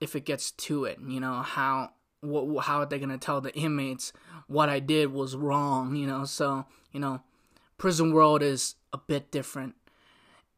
if 0.00 0.14
it 0.16 0.24
gets 0.24 0.52
to 0.52 0.84
it. 0.84 0.98
You 1.04 1.20
know 1.20 1.42
how 1.42 1.90
what 2.20 2.64
how 2.64 2.80
are 2.80 2.86
they 2.86 2.98
gonna 2.98 3.18
tell 3.18 3.40
the 3.40 3.54
inmates 3.54 4.12
what 4.46 4.68
I 4.68 4.78
did 4.78 5.12
was 5.12 5.36
wrong? 5.36 5.96
You 5.96 6.06
know, 6.06 6.24
so 6.24 6.66
you 6.92 7.00
know, 7.00 7.22
prison 7.78 8.12
world 8.12 8.42
is 8.42 8.76
a 8.92 8.98
bit 8.98 9.30
different 9.30 9.74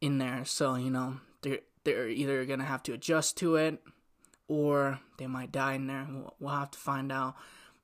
in 0.01 0.17
there. 0.19 0.45
So 0.45 0.75
you 0.75 0.91
know, 0.91 1.17
they're 1.41 1.59
they're 1.83 2.07
either 2.07 2.45
gonna 2.45 2.65
have 2.65 2.83
to 2.83 2.93
adjust 2.93 3.37
to 3.37 3.55
it 3.55 3.81
or 4.47 4.99
they 5.17 5.27
might 5.27 5.51
die 5.51 5.73
in 5.73 5.87
there. 5.87 6.07
We'll, 6.09 6.35
we'll 6.39 6.53
have 6.53 6.71
to 6.71 6.79
find 6.79 7.11
out. 7.11 7.35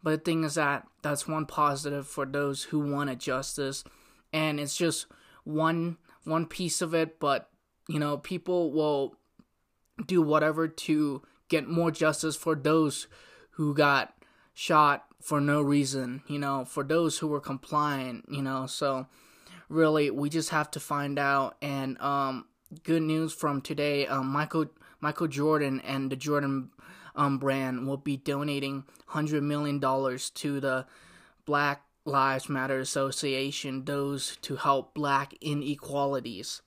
But 0.01 0.11
the 0.11 0.17
thing 0.17 0.43
is 0.43 0.55
that 0.55 0.87
that's 1.01 1.27
one 1.27 1.45
positive 1.45 2.07
for 2.07 2.25
those 2.25 2.63
who 2.63 2.79
wanted 2.79 3.19
justice, 3.19 3.83
and 4.31 4.59
it's 4.59 4.77
just 4.77 5.07
one 5.43 5.97
one 6.23 6.45
piece 6.45 6.81
of 6.81 6.93
it. 6.93 7.19
But 7.19 7.49
you 7.87 7.99
know, 7.99 8.17
people 8.17 8.71
will 8.71 9.15
do 10.05 10.21
whatever 10.21 10.67
to 10.67 11.21
get 11.49 11.67
more 11.67 11.91
justice 11.91 12.35
for 12.35 12.55
those 12.55 13.07
who 13.51 13.73
got 13.73 14.13
shot 14.53 15.05
for 15.21 15.41
no 15.41 15.61
reason. 15.61 16.21
You 16.27 16.39
know, 16.39 16.63
for 16.65 16.83
those 16.83 17.17
who 17.17 17.27
were 17.27 17.41
compliant. 17.41 18.25
You 18.29 18.41
know, 18.41 18.67
so 18.67 19.07
really 19.67 20.09
we 20.09 20.29
just 20.29 20.49
have 20.49 20.71
to 20.71 20.79
find 20.79 21.19
out. 21.19 21.57
And 21.61 21.99
um, 22.01 22.45
good 22.83 23.03
news 23.03 23.33
from 23.33 23.61
today, 23.61 24.07
um, 24.07 24.27
Michael 24.27 24.67
Michael 25.01 25.27
Jordan 25.27 25.81
and 25.81 26.11
the 26.11 26.15
Jordan 26.15 26.71
um, 27.19 27.37
brand 27.37 27.85
will 27.85 27.97
be 27.97 28.15
donating 28.15 28.85
$100 29.11 29.43
million 29.43 29.81
to 29.81 30.59
the 30.61 30.85
Black 31.45 31.83
Lives 32.05 32.47
Matter 32.47 32.79
Association, 32.79 33.83
those 33.83 34.37
to 34.41 34.55
help 34.55 34.93
black 34.93 35.33
inequalities. 35.41 36.61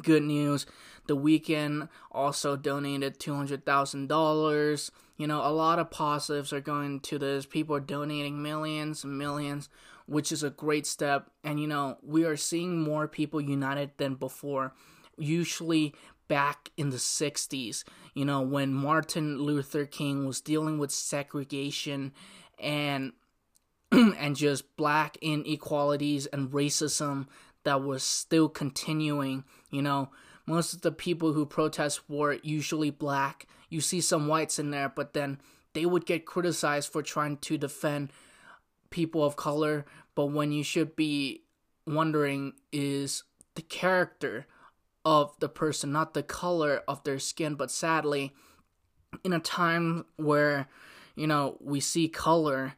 Good 0.00 0.22
news, 0.22 0.64
the 1.06 1.16
Weeknd 1.16 1.90
also 2.10 2.56
donated 2.56 3.18
$200,000. 3.18 4.90
You 5.18 5.26
know, 5.26 5.46
a 5.46 5.52
lot 5.52 5.78
of 5.78 5.90
positives 5.90 6.54
are 6.54 6.60
going 6.60 7.00
to 7.00 7.18
this. 7.18 7.44
People 7.44 7.76
are 7.76 7.80
donating 7.80 8.42
millions 8.42 9.04
and 9.04 9.18
millions, 9.18 9.68
which 10.06 10.32
is 10.32 10.42
a 10.42 10.50
great 10.50 10.86
step. 10.86 11.30
And, 11.44 11.60
you 11.60 11.66
know, 11.66 11.98
we 12.02 12.24
are 12.24 12.36
seeing 12.36 12.80
more 12.80 13.08
people 13.08 13.42
united 13.42 13.90
than 13.98 14.14
before. 14.14 14.72
Usually, 15.18 15.94
back 16.28 16.70
in 16.76 16.90
the 16.90 16.96
60s, 16.96 17.84
you 18.14 18.24
know, 18.24 18.40
when 18.40 18.72
Martin 18.72 19.38
Luther 19.38 19.84
King 19.86 20.26
was 20.26 20.40
dealing 20.40 20.78
with 20.78 20.90
segregation 20.90 22.12
and 22.58 23.12
and 23.92 24.36
just 24.36 24.76
black 24.76 25.16
inequalities 25.20 26.26
and 26.26 26.50
racism 26.50 27.26
that 27.64 27.82
was 27.82 28.02
still 28.02 28.48
continuing, 28.48 29.44
you 29.70 29.82
know, 29.82 30.10
most 30.46 30.72
of 30.72 30.82
the 30.82 30.92
people 30.92 31.32
who 31.32 31.44
protest 31.44 32.08
were 32.08 32.38
usually 32.42 32.90
black. 32.90 33.46
You 33.68 33.80
see 33.80 34.00
some 34.00 34.28
whites 34.28 34.58
in 34.58 34.70
there, 34.70 34.88
but 34.88 35.12
then 35.12 35.40
they 35.72 35.84
would 35.84 36.06
get 36.06 36.24
criticized 36.24 36.92
for 36.92 37.02
trying 37.02 37.36
to 37.38 37.58
defend 37.58 38.10
people 38.90 39.24
of 39.24 39.36
color, 39.36 39.84
but 40.14 40.26
when 40.26 40.52
you 40.52 40.62
should 40.62 40.96
be 40.96 41.42
wondering 41.86 42.52
is 42.72 43.24
the 43.56 43.62
character 43.62 44.46
of 45.06 45.38
the 45.38 45.48
person, 45.48 45.92
not 45.92 46.14
the 46.14 46.22
color 46.22 46.82
of 46.88 47.04
their 47.04 47.20
skin. 47.20 47.54
But 47.54 47.70
sadly, 47.70 48.32
in 49.24 49.32
a 49.32 49.38
time 49.38 50.04
where, 50.16 50.66
you 51.14 51.28
know, 51.28 51.56
we 51.60 51.78
see 51.78 52.08
color, 52.08 52.74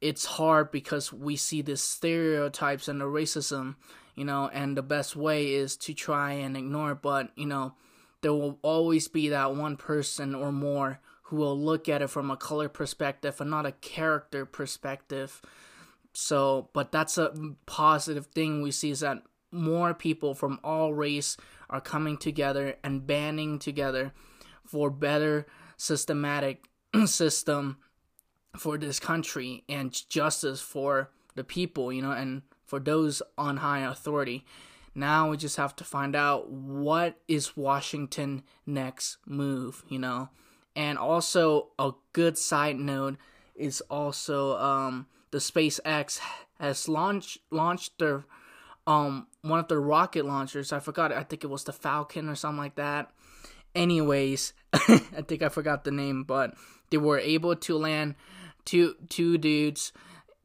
it's 0.00 0.24
hard 0.24 0.72
because 0.72 1.12
we 1.12 1.36
see 1.36 1.62
the 1.62 1.76
stereotypes 1.76 2.88
and 2.88 3.00
the 3.00 3.04
racism, 3.04 3.76
you 4.16 4.24
know, 4.24 4.50
and 4.52 4.76
the 4.76 4.82
best 4.82 5.14
way 5.14 5.54
is 5.54 5.76
to 5.76 5.94
try 5.94 6.32
and 6.32 6.56
ignore. 6.56 6.96
But, 6.96 7.30
you 7.36 7.46
know, 7.46 7.74
there 8.22 8.32
will 8.34 8.58
always 8.62 9.06
be 9.06 9.28
that 9.28 9.54
one 9.54 9.76
person 9.76 10.34
or 10.34 10.50
more 10.50 10.98
who 11.22 11.36
will 11.36 11.56
look 11.56 11.88
at 11.88 12.02
it 12.02 12.10
from 12.10 12.28
a 12.28 12.36
color 12.36 12.68
perspective 12.68 13.40
and 13.40 13.50
not 13.50 13.66
a 13.66 13.72
character 13.72 14.44
perspective. 14.44 15.40
So, 16.12 16.70
but 16.72 16.90
that's 16.90 17.18
a 17.18 17.32
positive 17.66 18.26
thing 18.26 18.62
we 18.62 18.72
see 18.72 18.90
is 18.90 19.00
that 19.00 19.22
more 19.52 19.94
people 19.94 20.34
from 20.34 20.58
all 20.64 20.92
race 20.92 21.36
are 21.70 21.80
coming 21.80 22.16
together 22.16 22.76
and 22.82 23.06
banding 23.06 23.58
together 23.58 24.12
for 24.64 24.90
better 24.90 25.46
systematic 25.76 26.68
system 27.06 27.78
for 28.56 28.78
this 28.78 28.98
country 28.98 29.64
and 29.68 30.08
justice 30.08 30.60
for 30.60 31.10
the 31.34 31.44
people, 31.44 31.92
you 31.92 32.02
know, 32.02 32.12
and 32.12 32.42
for 32.64 32.80
those 32.80 33.22
on 33.36 33.58
high 33.58 33.80
authority. 33.80 34.44
Now 34.94 35.30
we 35.30 35.36
just 35.36 35.56
have 35.56 35.76
to 35.76 35.84
find 35.84 36.16
out 36.16 36.50
what 36.50 37.20
is 37.28 37.56
Washington 37.56 38.42
next 38.66 39.18
move, 39.26 39.84
you 39.88 39.98
know. 39.98 40.30
And 40.74 40.98
also 40.98 41.68
a 41.78 41.92
good 42.12 42.36
side 42.36 42.76
note 42.76 43.16
is 43.54 43.80
also 43.82 44.56
um 44.58 45.06
the 45.30 45.38
SpaceX 45.38 46.20
has 46.58 46.88
launched 46.88 47.38
launched 47.50 47.98
their 47.98 48.24
um 48.86 49.26
one 49.48 49.60
of 49.60 49.68
their 49.68 49.80
rocket 49.80 50.24
launchers. 50.24 50.72
I 50.72 50.80
forgot. 50.80 51.12
I 51.12 51.22
think 51.22 51.44
it 51.44 51.48
was 51.48 51.64
the 51.64 51.72
Falcon 51.72 52.28
or 52.28 52.34
something 52.34 52.58
like 52.58 52.76
that. 52.76 53.10
Anyways, 53.74 54.52
I 54.72 55.22
think 55.26 55.42
I 55.42 55.48
forgot 55.48 55.84
the 55.84 55.90
name, 55.90 56.24
but 56.24 56.54
they 56.90 56.96
were 56.96 57.18
able 57.18 57.56
to 57.56 57.76
land 57.76 58.14
two 58.64 58.96
two 59.08 59.38
dudes 59.38 59.92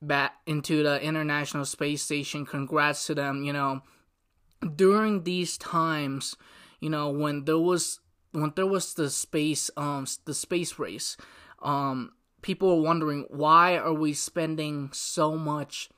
back 0.01 0.36
into 0.45 0.84
the 0.84 1.01
International 1.01 1.66
Space 1.66 2.04
Station. 2.04 2.45
Congrats 2.45 3.06
to 3.08 3.16
them. 3.16 3.43
You 3.43 3.54
know, 3.54 3.82
during 4.76 5.24
these 5.24 5.58
times, 5.58 6.36
you 6.80 6.89
know 6.89 7.10
when 7.10 7.45
there 7.45 7.60
was 7.60 7.99
when 8.32 8.51
there 8.56 8.68
was 8.68 8.93
the 8.93 9.10
space 9.10 9.70
um 9.78 10.06
the 10.26 10.34
space 10.34 10.78
race, 10.78 11.18
um 11.62 12.12
people 12.41 12.76
were 12.76 12.84
wondering 12.84 13.26
why 13.30 13.78
are 13.78 13.93
we 13.93 14.14
spending 14.14 14.89
so 14.91 15.36
much 15.38 15.89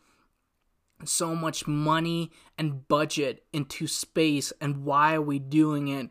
so 1.05 1.35
much 1.35 1.67
money 1.67 2.31
and 2.57 2.87
budget 2.87 3.43
into 3.53 3.87
space 3.87 4.53
and 4.61 4.83
why 4.83 5.15
are 5.15 5.21
we 5.21 5.39
doing 5.39 5.87
it 5.87 6.09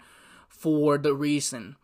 for 0.48 0.98
the 0.98 1.14
reason? 1.14 1.76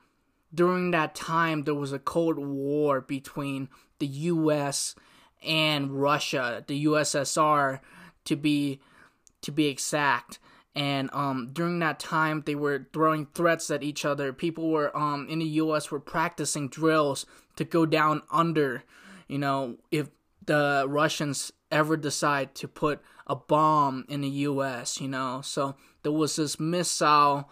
During 0.55 0.91
that 0.91 1.15
time 1.15 1.65
there 1.65 1.75
was 1.75 1.93
a 1.93 1.99
cold 1.99 2.39
war 2.39 3.01
between 3.01 3.69
the 3.99 4.07
US 4.07 4.95
and 5.43 5.91
Russia 5.91 6.65
the 6.67 6.85
USSR 6.87 7.81
to 8.25 8.37
be 8.37 8.81
to 9.43 9.53
be 9.53 9.67
exact. 9.67 10.39
And 10.75 11.11
um 11.13 11.51
during 11.53 11.79
that 11.81 11.99
time 11.99 12.43
they 12.47 12.55
were 12.55 12.89
throwing 12.93 13.27
threats 13.27 13.71
at 13.71 13.83
each 13.83 14.05
other. 14.05 14.33
People 14.33 14.71
were 14.71 14.97
um 14.97 15.27
in 15.29 15.39
the 15.39 15.47
US 15.47 15.91
were 15.91 16.01
practicing 16.01 16.69
drills 16.69 17.27
to 17.57 17.65
go 17.65 17.87
down 17.87 18.23
under 18.31 18.85
you 19.29 19.39
know 19.39 19.77
if 19.91 20.09
the 20.47 20.85
Russians 20.89 21.53
ever 21.71 21.97
decide 21.97 22.55
to 22.57 22.69
put 22.69 23.01
a 23.27 23.37
bomb 23.37 24.05
in 24.09 24.21
the 24.21 24.29
US, 24.29 25.01
you 25.01 25.09
know. 25.09 25.41
So 25.43 25.77
there 26.03 26.13
was 26.13 26.37
this 26.37 26.59
missile 26.59 27.51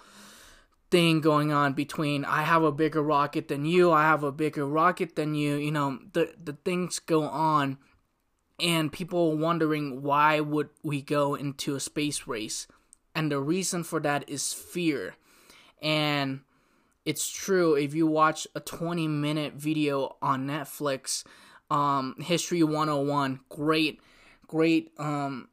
thing 0.90 1.20
going 1.20 1.52
on 1.52 1.74
between 1.74 2.24
I 2.24 2.42
have 2.42 2.62
a 2.62 2.72
bigger 2.72 3.02
rocket 3.02 3.48
than 3.48 3.64
you, 3.64 3.92
I 3.92 4.02
have 4.02 4.22
a 4.22 4.32
bigger 4.32 4.66
rocket 4.66 5.16
than 5.16 5.34
you, 5.34 5.56
you 5.56 5.70
know, 5.70 5.98
the 6.12 6.34
the 6.42 6.54
things 6.64 6.98
go 6.98 7.22
on 7.22 7.78
and 8.58 8.92
people 8.92 9.36
wondering 9.36 10.02
why 10.02 10.40
would 10.40 10.70
we 10.82 11.02
go 11.02 11.34
into 11.34 11.76
a 11.76 11.80
space 11.80 12.26
race? 12.26 12.66
And 13.14 13.30
the 13.30 13.40
reason 13.40 13.84
for 13.84 14.00
that 14.00 14.28
is 14.28 14.52
fear. 14.52 15.14
And 15.80 16.40
it's 17.04 17.28
true 17.28 17.74
if 17.74 17.94
you 17.94 18.06
watch 18.06 18.46
a 18.54 18.60
20 18.60 19.06
minute 19.08 19.54
video 19.54 20.16
on 20.20 20.46
Netflix 20.46 21.24
um, 21.70 22.16
History 22.18 22.62
101. 22.62 23.40
Great, 23.48 24.00
great, 24.48 24.90
um, 24.98 25.48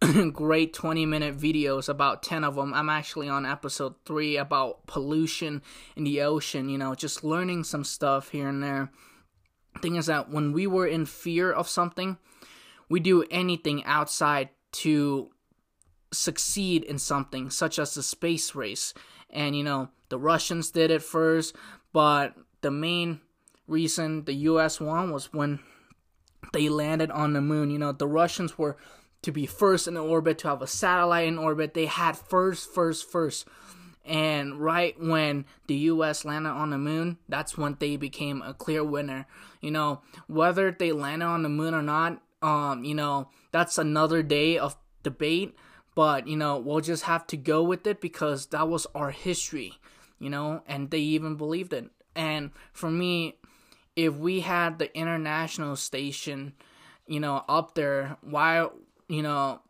great 0.32 0.72
20 0.74 1.06
minute 1.06 1.38
videos, 1.38 1.88
about 1.88 2.24
10 2.24 2.42
of 2.42 2.56
them. 2.56 2.74
I'm 2.74 2.88
actually 2.88 3.28
on 3.28 3.46
episode 3.46 3.94
3 4.04 4.36
about 4.36 4.86
pollution 4.86 5.62
in 5.96 6.02
the 6.02 6.22
ocean, 6.22 6.68
you 6.68 6.78
know, 6.78 6.96
just 6.96 7.22
learning 7.22 7.64
some 7.64 7.84
stuff 7.84 8.30
here 8.30 8.48
and 8.48 8.62
there. 8.62 8.90
Thing 9.80 9.94
is 9.94 10.06
that 10.06 10.30
when 10.30 10.52
we 10.52 10.66
were 10.66 10.86
in 10.86 11.06
fear 11.06 11.52
of 11.52 11.68
something, 11.68 12.18
we 12.88 12.98
do 12.98 13.24
anything 13.30 13.84
outside 13.84 14.48
to 14.72 15.30
succeed 16.12 16.82
in 16.82 16.98
something, 16.98 17.50
such 17.50 17.78
as 17.78 17.94
the 17.94 18.02
space 18.02 18.54
race. 18.54 18.92
And, 19.30 19.54
you 19.54 19.62
know, 19.62 19.90
the 20.08 20.18
Russians 20.18 20.70
did 20.70 20.90
it 20.90 21.02
first, 21.02 21.54
but 21.92 22.34
the 22.62 22.70
main 22.70 23.20
reason 23.66 24.24
the 24.24 24.34
US 24.34 24.80
won 24.80 25.12
was 25.12 25.32
when 25.32 25.60
they 26.52 26.68
landed 26.68 27.10
on 27.10 27.32
the 27.32 27.40
moon. 27.40 27.70
You 27.70 27.78
know, 27.78 27.92
the 27.92 28.06
Russians 28.06 28.58
were 28.58 28.76
to 29.22 29.32
be 29.32 29.46
first 29.46 29.88
in 29.88 29.96
orbit, 29.96 30.38
to 30.38 30.48
have 30.48 30.62
a 30.62 30.66
satellite 30.66 31.28
in 31.28 31.38
orbit. 31.38 31.74
They 31.74 31.86
had 31.86 32.16
first, 32.16 32.72
first, 32.72 33.10
first. 33.10 33.46
And 34.04 34.58
right 34.58 34.98
when 34.98 35.44
the 35.66 35.74
US 35.74 36.24
landed 36.24 36.50
on 36.50 36.70
the 36.70 36.78
moon, 36.78 37.18
that's 37.28 37.58
when 37.58 37.76
they 37.78 37.96
became 37.96 38.40
a 38.42 38.54
clear 38.54 38.82
winner. 38.82 39.26
You 39.60 39.70
know, 39.70 40.00
whether 40.26 40.70
they 40.70 40.92
landed 40.92 41.26
on 41.26 41.42
the 41.42 41.48
moon 41.48 41.74
or 41.74 41.82
not, 41.82 42.22
um, 42.40 42.84
you 42.84 42.94
know, 42.94 43.28
that's 43.52 43.76
another 43.76 44.22
day 44.22 44.56
of 44.56 44.76
debate. 45.02 45.54
But, 45.94 46.28
you 46.28 46.36
know, 46.36 46.58
we'll 46.58 46.80
just 46.80 47.04
have 47.04 47.26
to 47.26 47.36
go 47.36 47.62
with 47.62 47.86
it 47.86 48.00
because 48.00 48.46
that 48.46 48.68
was 48.68 48.86
our 48.94 49.10
history, 49.10 49.74
you 50.20 50.30
know, 50.30 50.62
and 50.66 50.90
they 50.90 51.00
even 51.00 51.34
believed 51.34 51.72
it. 51.72 51.90
And 52.14 52.52
for 52.72 52.88
me, 52.88 53.34
if 53.98 54.14
we 54.14 54.38
had 54.38 54.78
the 54.78 54.96
international 54.96 55.74
station, 55.74 56.52
you 57.08 57.18
know, 57.18 57.44
up 57.48 57.74
there, 57.74 58.16
why, 58.20 58.64
you 59.08 59.22
know, 59.22 59.60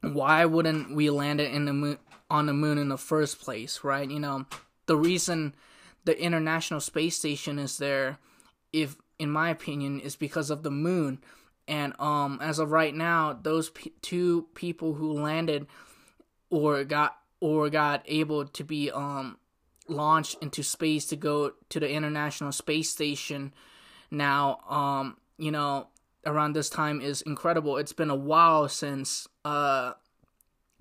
why 0.00 0.44
wouldn't 0.44 0.92
we 0.96 1.08
land 1.08 1.40
it 1.40 1.52
in 1.52 1.64
the 1.64 1.72
moon 1.72 1.98
on 2.28 2.46
the 2.46 2.52
moon 2.52 2.78
in 2.78 2.88
the 2.88 2.98
first 2.98 3.40
place, 3.40 3.84
right? 3.84 4.10
You 4.10 4.18
know, 4.18 4.46
the 4.86 4.96
reason 4.96 5.54
the 6.04 6.20
international 6.20 6.80
space 6.80 7.16
station 7.16 7.60
is 7.60 7.78
there, 7.78 8.18
if 8.72 8.96
in 9.20 9.30
my 9.30 9.50
opinion, 9.50 10.00
is 10.00 10.16
because 10.16 10.50
of 10.50 10.64
the 10.64 10.72
moon. 10.72 11.22
And 11.68 11.94
um, 12.00 12.40
as 12.42 12.58
of 12.58 12.72
right 12.72 12.94
now, 12.94 13.38
those 13.40 13.70
p- 13.70 13.92
two 14.02 14.48
people 14.54 14.94
who 14.94 15.12
landed 15.12 15.68
or 16.50 16.82
got 16.82 17.18
or 17.38 17.70
got 17.70 18.02
able 18.06 18.46
to 18.46 18.64
be 18.64 18.90
um 18.90 19.38
launched 19.88 20.36
into 20.40 20.62
space 20.62 21.06
to 21.06 21.16
go 21.16 21.52
to 21.68 21.80
the 21.80 21.90
International 21.90 22.52
Space 22.52 22.90
Station 22.90 23.52
now, 24.14 24.60
um, 24.68 25.16
you 25.38 25.50
know, 25.50 25.88
around 26.24 26.54
this 26.54 26.70
time 26.70 27.00
is 27.00 27.22
incredible. 27.22 27.76
It's 27.76 27.92
been 27.92 28.10
a 28.10 28.14
while 28.14 28.68
since 28.68 29.28
uh 29.44 29.92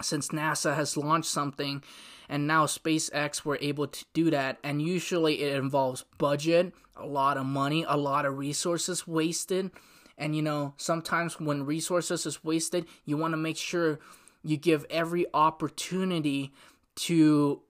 since 0.01 0.29
NASA 0.29 0.75
has 0.75 0.97
launched 0.97 1.29
something 1.29 1.83
and 2.27 2.47
now 2.47 2.65
SpaceX 2.65 3.45
were 3.45 3.57
able 3.61 3.87
to 3.87 4.05
do 4.13 4.29
that 4.31 4.57
and 4.63 4.81
usually 4.81 5.41
it 5.41 5.55
involves 5.55 6.03
budget, 6.17 6.73
a 6.95 7.05
lot 7.05 7.37
of 7.37 7.45
money, 7.45 7.85
a 7.87 7.97
lot 7.97 8.25
of 8.25 8.37
resources 8.37 9.07
wasted. 9.07 9.71
And 10.17 10.35
you 10.35 10.41
know, 10.41 10.73
sometimes 10.77 11.39
when 11.39 11.65
resources 11.65 12.25
is 12.25 12.43
wasted, 12.43 12.85
you 13.05 13.17
want 13.17 13.33
to 13.33 13.37
make 13.37 13.57
sure 13.57 13.99
you 14.43 14.57
give 14.57 14.85
every 14.89 15.25
opportunity 15.33 16.53
to 16.95 17.61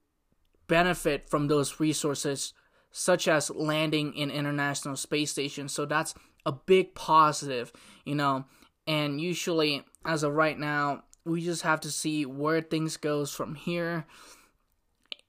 benefit 0.67 1.29
from 1.29 1.47
those 1.47 1.79
resources, 1.79 2.53
such 2.91 3.27
as 3.27 3.49
landing 3.49 4.13
in 4.15 4.31
International 4.31 4.95
Space 4.95 5.31
Station. 5.31 5.67
So 5.67 5.85
that's 5.85 6.13
a 6.45 6.51
big 6.51 6.95
positive, 6.95 7.71
you 8.05 8.15
know. 8.15 8.45
And 8.85 9.19
usually, 9.21 9.83
as 10.05 10.23
of 10.23 10.33
right 10.33 10.57
now, 10.57 11.03
we 11.25 11.41
just 11.41 11.61
have 11.61 11.79
to 11.81 11.91
see 11.91 12.25
where 12.25 12.61
things 12.61 12.97
goes 12.97 13.33
from 13.33 13.55
here. 13.55 14.05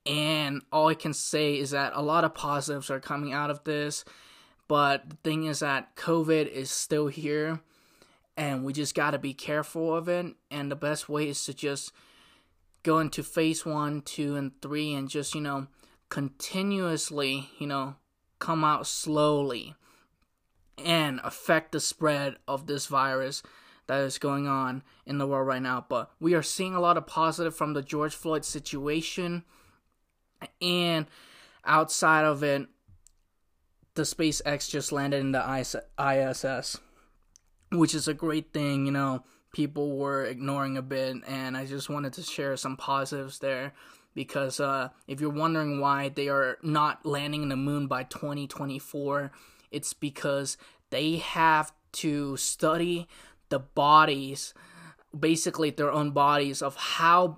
And 0.05 0.61
all 0.71 0.87
I 0.87 0.93
can 0.93 1.13
say 1.13 1.57
is 1.57 1.71
that 1.71 1.93
a 1.95 2.01
lot 2.01 2.23
of 2.23 2.35
positives 2.35 2.91
are 2.91 2.99
coming 2.99 3.33
out 3.33 3.49
of 3.49 3.63
this. 3.63 4.05
But 4.67 5.09
the 5.09 5.17
thing 5.23 5.45
is 5.45 5.59
that 5.59 5.95
COVID 5.95 6.47
is 6.47 6.69
still 6.69 7.07
here 7.07 7.61
and 8.37 8.63
we 8.63 8.73
just 8.73 8.95
got 8.95 9.11
to 9.11 9.19
be 9.19 9.33
careful 9.33 9.95
of 9.95 10.09
it. 10.09 10.35
And 10.51 10.71
the 10.71 10.75
best 10.75 11.07
way 11.07 11.29
is 11.29 11.43
to 11.45 11.53
just 11.53 11.91
go 12.85 12.99
into 12.99 13.23
phase 13.23 13.65
one, 13.65 14.01
two, 14.01 14.35
and 14.35 14.51
three, 14.61 14.93
and 14.93 15.09
just, 15.09 15.33
you 15.33 15.41
know, 15.41 15.67
continuously, 16.09 17.49
you 17.57 17.65
know, 17.65 17.95
come 18.37 18.63
out 18.63 18.85
slowly 18.85 19.75
and 20.77 21.19
affect 21.23 21.71
the 21.71 21.79
spread 21.79 22.35
of 22.47 22.67
this 22.67 22.85
virus 22.85 23.41
that 23.87 24.01
is 24.01 24.19
going 24.19 24.47
on 24.47 24.83
in 25.05 25.17
the 25.17 25.25
world 25.25 25.47
right 25.47 25.61
now. 25.61 25.83
But 25.87 26.11
we 26.19 26.35
are 26.35 26.43
seeing 26.43 26.75
a 26.75 26.79
lot 26.79 26.97
of 26.97 27.07
positive 27.07 27.55
from 27.55 27.73
the 27.73 27.81
George 27.81 28.13
Floyd 28.13 28.45
situation. 28.45 29.43
And 30.61 31.07
outside 31.65 32.23
of 32.23 32.43
it, 32.43 32.67
the 33.95 34.03
SpaceX 34.03 34.69
just 34.69 34.91
landed 34.91 35.21
in 35.21 35.31
the 35.31 35.87
ISS, 35.97 36.77
which 37.71 37.95
is 37.95 38.07
a 38.07 38.13
great 38.13 38.53
thing, 38.53 38.85
you 38.85 38.91
know 38.91 39.23
people 39.55 39.95
were 39.95 40.25
ignoring 40.25 40.75
a 40.75 40.81
bit, 40.81 41.15
and 41.25 41.55
I 41.55 41.65
just 41.65 41.89
wanted 41.89 42.11
to 42.13 42.21
share 42.21 42.57
some 42.57 42.75
positives 42.75 43.39
there 43.39 43.71
because 44.13 44.59
uh, 44.59 44.89
if 45.07 45.21
you're 45.21 45.29
wondering 45.29 45.79
why 45.79 46.09
they 46.09 46.27
are 46.27 46.57
not 46.61 47.05
landing 47.05 47.41
in 47.41 47.47
the 47.47 47.55
moon 47.55 47.87
by 47.87 48.03
2024, 48.03 49.31
it's 49.71 49.93
because 49.93 50.57
they 50.89 51.15
have 51.17 51.71
to 51.93 52.35
study 52.35 53.07
the 53.47 53.59
bodies 53.59 54.53
basically 55.17 55.69
their 55.69 55.91
own 55.91 56.11
bodies 56.11 56.61
of 56.61 56.75
how 56.75 57.37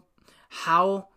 how 0.49 1.09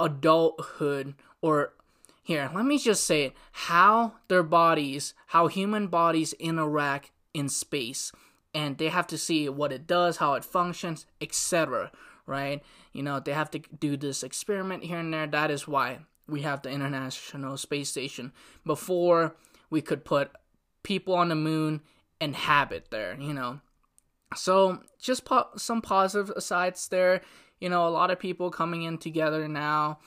adulthood 0.00 1.14
or 1.42 1.74
here 2.22 2.50
let 2.54 2.64
me 2.64 2.78
just 2.78 3.04
say 3.04 3.24
it 3.24 3.32
how 3.52 4.14
their 4.28 4.42
bodies 4.42 5.12
how 5.26 5.46
human 5.46 5.88
bodies 5.88 6.32
interact 6.34 7.10
in 7.34 7.50
space 7.50 8.12
and 8.56 8.78
they 8.78 8.88
have 8.88 9.06
to 9.06 9.18
see 9.18 9.48
what 9.50 9.70
it 9.70 9.86
does 9.86 10.16
how 10.16 10.32
it 10.32 10.44
functions 10.44 11.04
etc. 11.20 11.92
right? 12.26 12.62
You 12.92 13.02
know 13.02 13.20
they 13.20 13.34
have 13.34 13.50
to 13.50 13.58
do 13.58 13.96
this 13.96 14.22
experiment 14.22 14.82
here 14.82 14.98
and 14.98 15.12
there. 15.12 15.26
That 15.26 15.50
is 15.50 15.68
why 15.68 15.98
we 16.26 16.40
have 16.40 16.62
the 16.62 16.70
international 16.70 17.58
space 17.58 17.90
station. 17.90 18.32
Before 18.64 19.36
we 19.68 19.82
could 19.82 20.04
put 20.04 20.30
people 20.82 21.14
on 21.14 21.28
the 21.28 21.34
moon 21.34 21.82
and 22.20 22.34
habit 22.34 22.86
there 22.90 23.16
you 23.20 23.34
know. 23.34 23.60
So 24.34 24.80
just 24.98 25.24
po- 25.26 25.50
some 25.56 25.82
positive 25.82 26.30
asides 26.34 26.88
there. 26.88 27.20
You 27.60 27.68
know 27.68 27.86
a 27.86 27.90
lot 27.90 28.10
of 28.10 28.18
people 28.18 28.50
coming 28.50 28.82
in 28.82 28.96
together 28.96 29.46
now. 29.46 29.98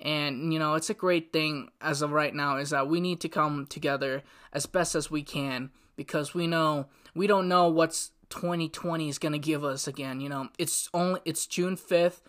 And 0.00 0.52
you 0.52 0.58
know 0.58 0.74
it's 0.76 0.90
a 0.90 0.94
great 0.94 1.32
thing 1.32 1.68
as 1.82 2.00
of 2.00 2.12
right 2.12 2.34
now 2.34 2.56
is 2.56 2.70
that 2.70 2.88
we 2.88 3.00
need 3.00 3.20
to 3.20 3.28
come 3.28 3.66
together 3.66 4.22
as 4.52 4.64
best 4.64 4.94
as 4.94 5.10
we 5.10 5.22
can 5.22 5.70
because 5.96 6.32
we 6.32 6.46
know 6.46 6.86
we 7.18 7.26
don't 7.26 7.48
know 7.48 7.68
what's 7.68 8.12
2020 8.30 9.08
is 9.08 9.18
going 9.18 9.32
to 9.32 9.38
give 9.38 9.64
us 9.64 9.88
again 9.88 10.20
you 10.20 10.28
know? 10.28 10.48
It's 10.56 10.88
only 10.94 11.20
it's 11.24 11.46
June 11.46 11.76
5th 11.76 12.20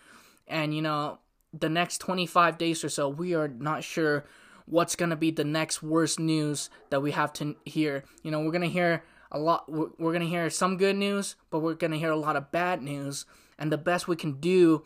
and 0.47 0.75
you 0.75 0.81
know 0.81 1.19
the 1.53 1.69
next 1.69 1.99
25 1.99 2.57
days 2.57 2.83
or 2.83 2.89
so 2.89 3.07
we 3.07 3.35
are 3.35 3.47
not 3.47 3.83
sure 3.83 4.25
what's 4.65 4.95
going 4.95 5.11
to 5.11 5.15
be 5.15 5.31
the 5.31 5.43
next 5.43 5.83
worst 5.83 6.19
news 6.19 6.69
that 6.89 7.01
we 7.01 7.11
have 7.11 7.33
to 7.33 7.55
hear. 7.65 8.03
You 8.23 8.31
know 8.31 8.39
we're 8.41 8.51
going 8.51 8.63
to 8.63 8.67
hear 8.67 9.03
a 9.31 9.37
lot 9.37 9.71
we're, 9.71 9.89
going 9.99 10.21
to 10.21 10.27
hear 10.27 10.49
some 10.49 10.75
good 10.77 10.95
news 10.95 11.35
but 11.51 11.59
we're 11.59 11.75
going 11.75 11.91
to 11.91 11.99
hear 11.99 12.11
a 12.11 12.17
lot 12.17 12.35
of 12.35 12.51
bad 12.51 12.81
news 12.81 13.27
and 13.59 13.71
the 13.71 13.77
best 13.77 14.07
we 14.07 14.15
can 14.15 14.39
do 14.39 14.83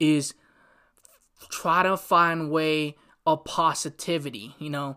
is 0.00 0.34
try 1.48 1.84
to 1.84 1.96
find 1.96 2.50
way 2.50 2.96
of 3.24 3.44
positivity 3.44 4.56
you 4.58 4.70
know? 4.70 4.96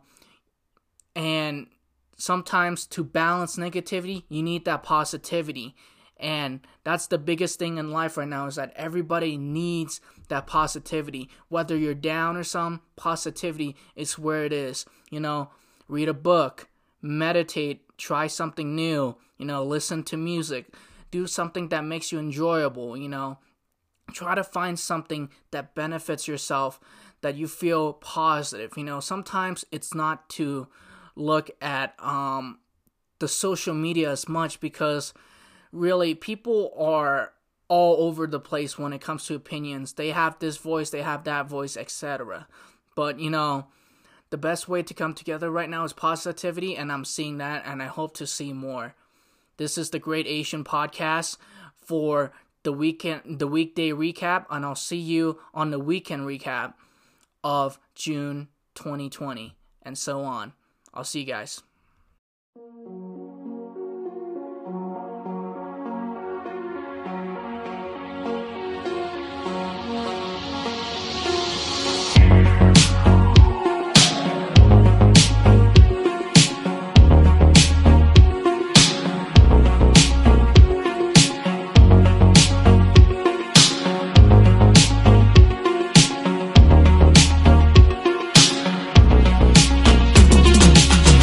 And 1.16 1.68
sometimes 2.18 2.86
to 2.86 3.04
balance 3.04 3.58
negativity 3.58 4.24
you 4.30 4.44
need 4.44 4.66
that 4.66 4.84
positivity 4.84 5.76
and 6.20 6.62
that's 6.84 7.08
the 7.08 7.18
biggest 7.18 7.60
thing 7.60 7.78
in 7.78 7.92
life 7.92 8.18
right 8.18 8.28
now 8.28 8.48
is 8.48 8.56
that 8.56 8.74
everybody 8.76 9.38
needs 9.38 10.02
that 10.30 10.48
positivity 10.48 11.30
whether 11.48 11.78
you're 11.78 11.94
down 11.94 12.36
or 12.36 12.44
some 12.44 12.82
positivity 12.96 13.76
is 13.96 14.18
where 14.18 14.44
it 14.44 14.52
is 14.52 14.86
you 15.10 15.20
know 15.20 15.50
read 15.88 16.10
a 16.10 16.14
book 16.14 16.68
meditate 17.02 17.88
try 17.98 18.28
something 18.28 18.76
new, 18.76 19.16
you 19.38 19.46
know, 19.46 19.64
listen 19.64 20.04
to 20.04 20.18
music, 20.18 20.74
do 21.12 21.28
something 21.28 21.70
that 21.70 21.84
makes 21.84 22.12
you 22.12 22.20
enjoyable, 22.20 22.96
you 22.96 23.10
know. 23.10 23.40
Try 24.14 24.36
to 24.36 24.44
find 24.44 24.80
something 24.80 25.30
that 25.52 25.76
benefits 25.76 26.28
yourself, 26.28 26.80
that 27.22 27.36
you 27.36 27.48
feel 27.48 27.94
positive. 27.94 28.72
You 28.78 28.86
know, 28.86 29.00
sometimes 29.02 29.66
it's 29.72 29.94
not 29.94 30.30
to 30.30 30.68
look 31.18 31.50
at 31.62 31.96
um, 32.00 32.60
the 33.20 33.28
social 33.28 33.74
media 33.74 34.12
as 34.12 34.30
much 34.30 34.60
because 34.60 35.14
really 35.72 36.16
people 36.16 36.74
are 36.78 37.34
all 37.68 38.08
over 38.08 38.28
the 38.28 38.40
place 38.40 38.78
when 38.78 38.94
it 38.94 39.02
comes 39.02 39.26
to 39.26 39.36
opinions. 39.36 39.94
They 39.94 40.12
have 40.12 40.40
this 40.40 40.58
voice, 40.58 40.90
they 40.90 41.02
have 41.02 41.24
that 41.26 41.48
voice, 41.48 41.76
etc. 41.76 42.48
But 42.96 43.20
you 43.20 43.30
know, 43.30 43.68
the 44.30 44.38
best 44.38 44.68
way 44.68 44.84
to 44.84 44.94
come 44.94 45.14
together 45.14 45.50
right 45.50 45.70
now 45.70 45.84
is 45.84 45.94
positivity, 45.94 46.76
and 46.76 46.92
I'm 46.92 47.06
seeing 47.06 47.38
that, 47.38 47.64
and 47.66 47.82
I 47.82 47.88
hope 47.88 48.14
to 48.18 48.28
see 48.28 48.54
more. 48.54 48.94
This 49.58 49.78
is 49.78 49.90
the 49.90 50.00
Great 50.00 50.28
Asian 50.28 50.64
Podcast 50.64 51.38
for 51.76 52.32
the 52.64 52.74
weekend, 52.74 53.40
the 53.40 53.48
weekday 53.48 53.90
recap, 53.90 54.46
and 54.50 54.66
I'll 54.66 54.76
see 54.76 54.98
you 54.98 55.40
on 55.54 55.72
the 55.72 55.80
weekend 55.80 56.24
recap 56.24 56.74
of 57.44 57.80
June 57.96 58.50
2020, 58.76 59.56
and 59.82 59.98
so 59.98 60.22
on. 60.22 60.54
I'll 60.98 61.04
see 61.04 61.20
you 61.20 61.26
guys. 61.28 61.62